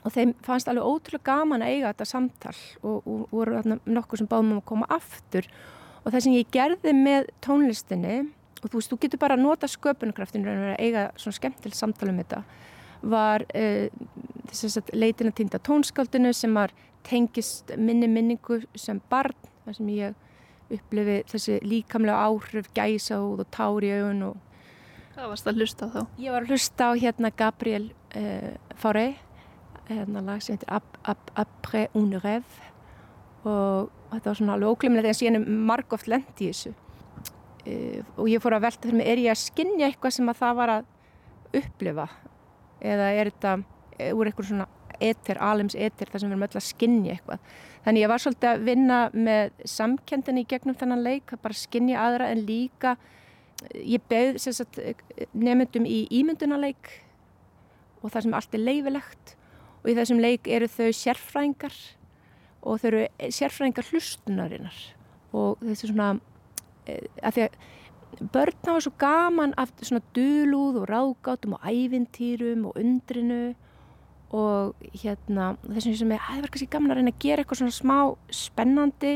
[0.00, 4.22] Og þeim fannst alveg ótrúlega gaman að eiga þetta samtal og, og, og voru nokkuð
[4.22, 5.48] sem báðum um að koma aftur.
[6.04, 8.18] Og það sem ég gerði með tónlistinni
[8.60, 12.20] og þú veist, þú getur bara að nota sköpunarkraftinu að eiga svona skemmtileg samtala um
[12.20, 12.42] þetta
[13.00, 13.88] var uh,
[14.50, 16.74] þess að leitin að týnda tónskaldinu sem var
[17.06, 20.28] tengist minni minningu sem barn þar sem ég
[20.70, 24.46] upplifi þessi líkamlega áhrif gæsa og tár í augun og
[25.10, 25.98] Hvað varst að hlusta þá?
[26.22, 29.08] Ég var að hlusta á hérna Gabriel uh, Fauré
[29.90, 30.70] hérna lag sem heitir
[31.34, 32.68] Après un rêve.
[33.44, 36.72] Og þetta var svona alveg óglimlega þegar ég er margóft lend í þessu.
[37.66, 40.40] Uh, og ég fór að velta fyrir mig, er ég að skinja eitthvað sem að
[40.40, 42.06] það var að upplifa?
[42.80, 43.56] Eða er þetta
[43.98, 44.68] eh, úr eitthvað svona
[45.00, 47.44] eter, alims eter þar sem við erum öll að skinja eitthvað.
[47.84, 52.30] Þannig ég var svolítið að vinna með samkendinni í gegnum þennan leik, bara skinja aðra
[52.34, 52.96] en líka
[53.76, 54.40] ég beð
[55.36, 56.94] nefndum í ímyndunarleik
[58.00, 59.34] og það sem allt er leifilegt
[59.82, 61.76] og í þessum leik eru þau sérfræðingar
[62.60, 64.80] og þau eru sérfræðingar hlustunarinnar.
[65.36, 66.14] Og þessi svona
[66.88, 72.66] Eh, að því að börn hafa svo gaman af svona dölúð og ráðgátum og ævintýrum
[72.68, 73.54] og undrinu
[74.36, 77.76] og hérna þessum sem er, það var kannski gaman að reyna að gera eitthvað svona
[77.76, 77.96] smá
[78.34, 79.14] spennandi.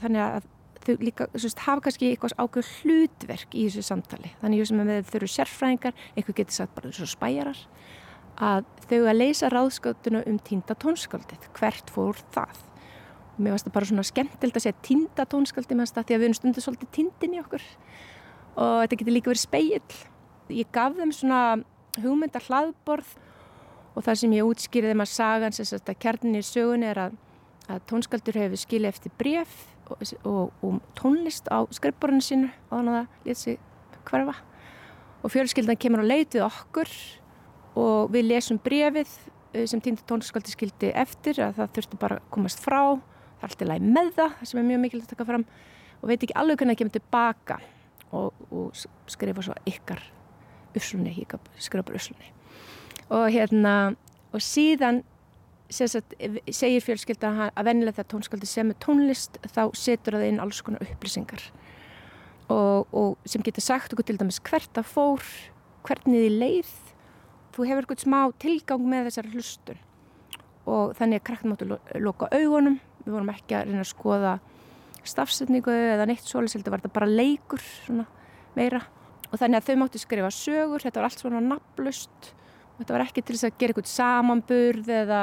[0.00, 0.48] Þannig að
[0.80, 4.32] þau líka veist, hafa kannski eitthvað ákveð hlutverk í þessu samtali.
[4.40, 7.64] Þannig að þau eru sérfræðingar einhver getur sagt bara þessu spæjarar
[8.40, 12.62] að þau að leysa ráðskátuna um týnda tónskaldið hvert fór það?
[13.40, 16.28] Mér finnst það bara svona skemmtild að segja tinda tónskaldi með þetta því að við
[16.28, 17.66] erum stundu svolítið tindin í okkur.
[18.60, 20.00] Og þetta getur líka verið speill
[20.50, 21.40] ég gaf þeim svona
[22.00, 23.12] hugmynda hlaðborð
[24.00, 27.16] og það sem ég útskýrði þeim að sagan að kjarninni í sögun er að,
[27.68, 29.56] að tónskaldur hefur skilið eftir bref
[29.92, 33.58] og, og, og tónlist á skrippborðinu sínu og þannig að það létt sig
[34.08, 34.36] hverfa.
[35.20, 36.94] Og fjölskyldan kemur á leit við okkur
[37.82, 39.12] og við lesum brefið
[39.52, 42.96] eh, sem týnda tónskaldi skildi eftir að það þurftu bara að komast frá.
[42.96, 45.48] Það er alltaf læg með það, það sem er mjög mikilvægt að taka fram.
[46.00, 47.62] Og veit ekki alveg hvernig það kemur tilbaka
[48.16, 50.04] og, og skrifa svo ykkar
[50.80, 51.12] uslunni,
[51.60, 52.39] skrifa bara uslunni
[53.10, 53.74] og hérna
[54.30, 55.02] og síðan
[55.70, 56.14] sagt,
[56.50, 60.84] segir fjölskylda að vennilega þegar tónsköldi sem er tónlist þá setur það inn alls konar
[60.86, 61.42] upplýsingar.
[62.50, 65.26] Og, og sem getur sagt okkur til dæmis hvert að fór
[65.86, 66.72] hvernig þið leið.
[67.54, 69.82] Þú hefur eitthvað smá tilgang með þessar hlustun.
[70.70, 71.68] Og þannig að krakkna máttu
[72.02, 72.80] loka augunum.
[73.04, 74.34] Við vorum ekki að reyna að skoða
[75.06, 77.62] stafsetningu eða neitt svolítið þetta var þetta bara leikur
[78.58, 78.82] meira.
[79.30, 80.82] Og þannig að þau máttu skrifa sögur.
[80.82, 82.34] Þetta var allt svona naflust
[82.80, 85.20] þetta var ekki til þess að gera eitthvað samanburð eða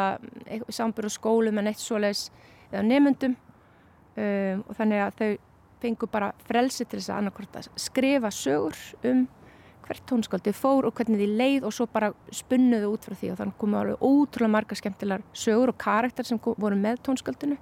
[0.69, 5.31] samanburð á skólum en neitt svolítið eða nefnundum um, og þannig að þau
[5.81, 8.77] fengu bara frelsi til þess að skrifa sögur
[9.07, 9.27] um
[9.87, 13.31] hvert tónskaldið fór og hvernig því leið og svo bara spunnuðu út frá því.
[13.31, 17.55] Og þannig komu alveg ótrúlega marga skemmtilegar sögur og karakter sem voru með tónskaldinu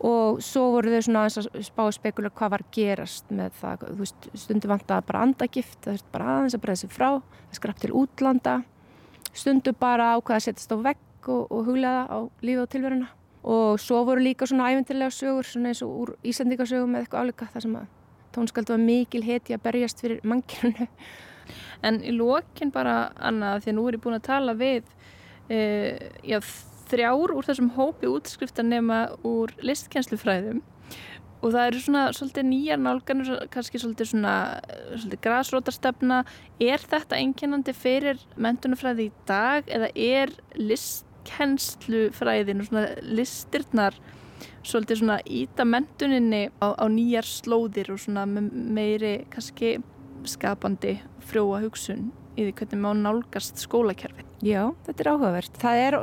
[0.00, 3.96] og svo voru þau svona aðeins að spá spekular hvað var gerast með það, þú
[3.98, 7.08] veist, stundu vant að bara andagift, það er bara aðeins að breyða sig frá,
[7.50, 8.54] það skrapp til útlanda,
[9.36, 13.08] stundu bara ákvaða að setjast á vegg og, og huglega á lífið og tilveruna.
[13.40, 17.48] Og svo voru líka svona ævendilega sögur svona eins og úr Íslandíkasögum með eitthvað álíka
[17.54, 17.90] þar sem að
[18.36, 20.88] tónskaldu var mikil heti að berjast fyrir mangirinu
[21.82, 24.84] En í lókin bara, Anna, því að nú er ég búin að tala við
[25.50, 26.38] uh, já,
[26.90, 30.62] þrjár úr þessum hópi útskriftar nema úr listkennslufræðum
[31.40, 34.34] og það eru svona svolítið nýjar nálganur, kannski svolítið svona
[34.92, 36.18] svolítið grasrótarstefna.
[36.60, 40.28] Er þetta einkennandi fyrir mentunafræði í dag eða er
[40.60, 43.94] listkennslufræðin og svona listirnar
[44.64, 49.78] svolítið svona íta mentuninni á, á nýjar slóðir og svona meiri kannski
[50.28, 50.98] skapandi
[51.30, 52.10] frjóa hugsun
[52.40, 54.24] í því hvernig má nálgast skólakerfi.
[54.40, 55.60] Já, þetta er áhugavert.
[55.60, 55.96] Það er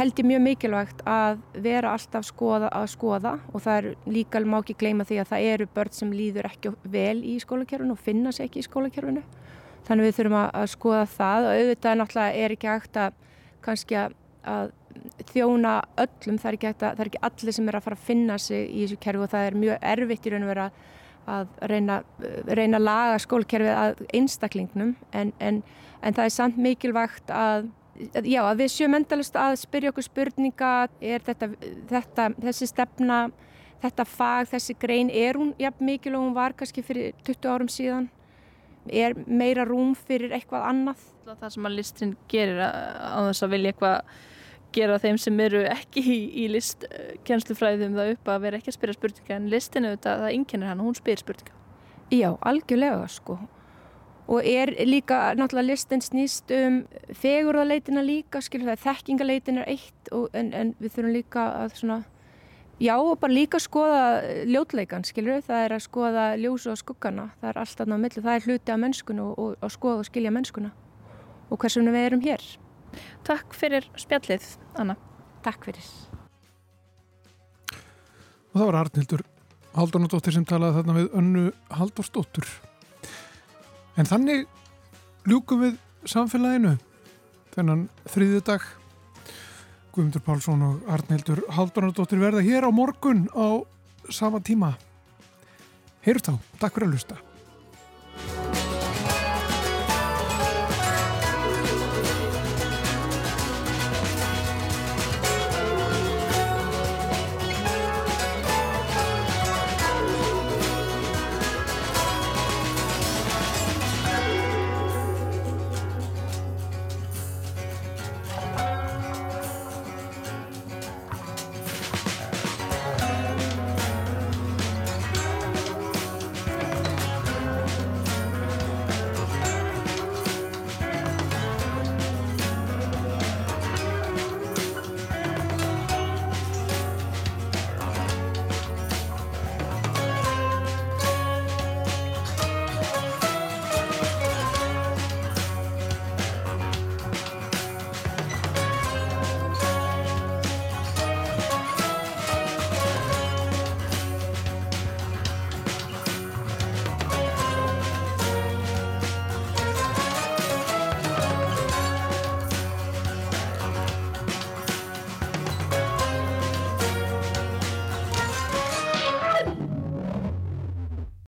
[0.00, 4.58] held ég mjög mikilvægt að vera alltaf skoða að skoða og það er líka má
[4.62, 8.32] ekki gleyma því að það eru börn sem líður ekki vel í skólakerfinu og finna
[8.32, 9.24] sér ekki í skólakerfinu.
[9.86, 13.18] Þannig við þurfum að skoða það og auðvitað náttúrulega er ekki hægt að
[13.62, 14.72] kannski að
[15.32, 18.08] þjóna öllum, það er ekki, að, það er ekki allir sem er að fara að
[18.08, 20.66] finna sig í þessu kerfi og það er mjög erfitt í raun og vera
[21.32, 21.98] að reyna,
[22.50, 25.62] reyna að laga skólkerfið að einstaklingnum en, en,
[26.02, 27.70] en það er samt mikilvægt að,
[28.26, 30.72] já, að við sjöum endalust að spyrja okkur spurninga.
[31.00, 31.50] Er þetta,
[31.90, 33.22] þetta, þessi stefna
[33.82, 37.70] þetta fag, þessi grein er hún jafn mikil og hún var kannski fyrir 20 árum
[37.72, 38.10] síðan?
[38.90, 41.08] Er meira rúm fyrir eitthvað annað?
[41.28, 44.14] Það sem að listin gerir á þess að vilja eitthvað
[44.72, 48.98] gera þeim sem eru ekki í, í listkennslufræðum það upp að vera ekki að spyrja
[48.98, 49.34] spurninga.
[49.36, 51.58] En listinu þetta, það inkennir hann og hún spyr spurninga.
[52.12, 53.38] Já, algjörlega sko
[54.32, 56.82] og er líka náttúrulega listin snýst um
[57.20, 61.98] fegurðaleitina líka, skilur það, þekkingaleitin er eitt og, en, en við þurfum líka að svona,
[62.80, 64.04] já og bara líka skoða
[64.48, 68.38] ljótleikan, skilur það er að skoða ljósu og skuggana, það er alltaf náðu millu, það
[68.38, 70.72] er hluti af mennskunu og, og, og skoða og skilja mennskuna
[71.52, 72.46] og hversum við erum hér.
[73.28, 74.46] Takk fyrir spjallið,
[74.80, 74.96] Anna.
[75.44, 75.84] Takk fyrir.
[78.52, 79.22] Og það var Arnildur
[79.72, 82.48] Haldunadóttir sem talaði þarna við önnu Haldursdóttur.
[83.96, 84.46] En þannig
[85.28, 86.76] ljúkum við samfélaginu
[87.52, 88.62] þennan þriði dag.
[89.92, 93.60] Guðmundur Pálsson og Arnildur Haldunadóttir verða hér á morgun á
[94.08, 94.72] sama tíma.
[96.02, 97.20] Heyrst þá, takk fyrir að lusta.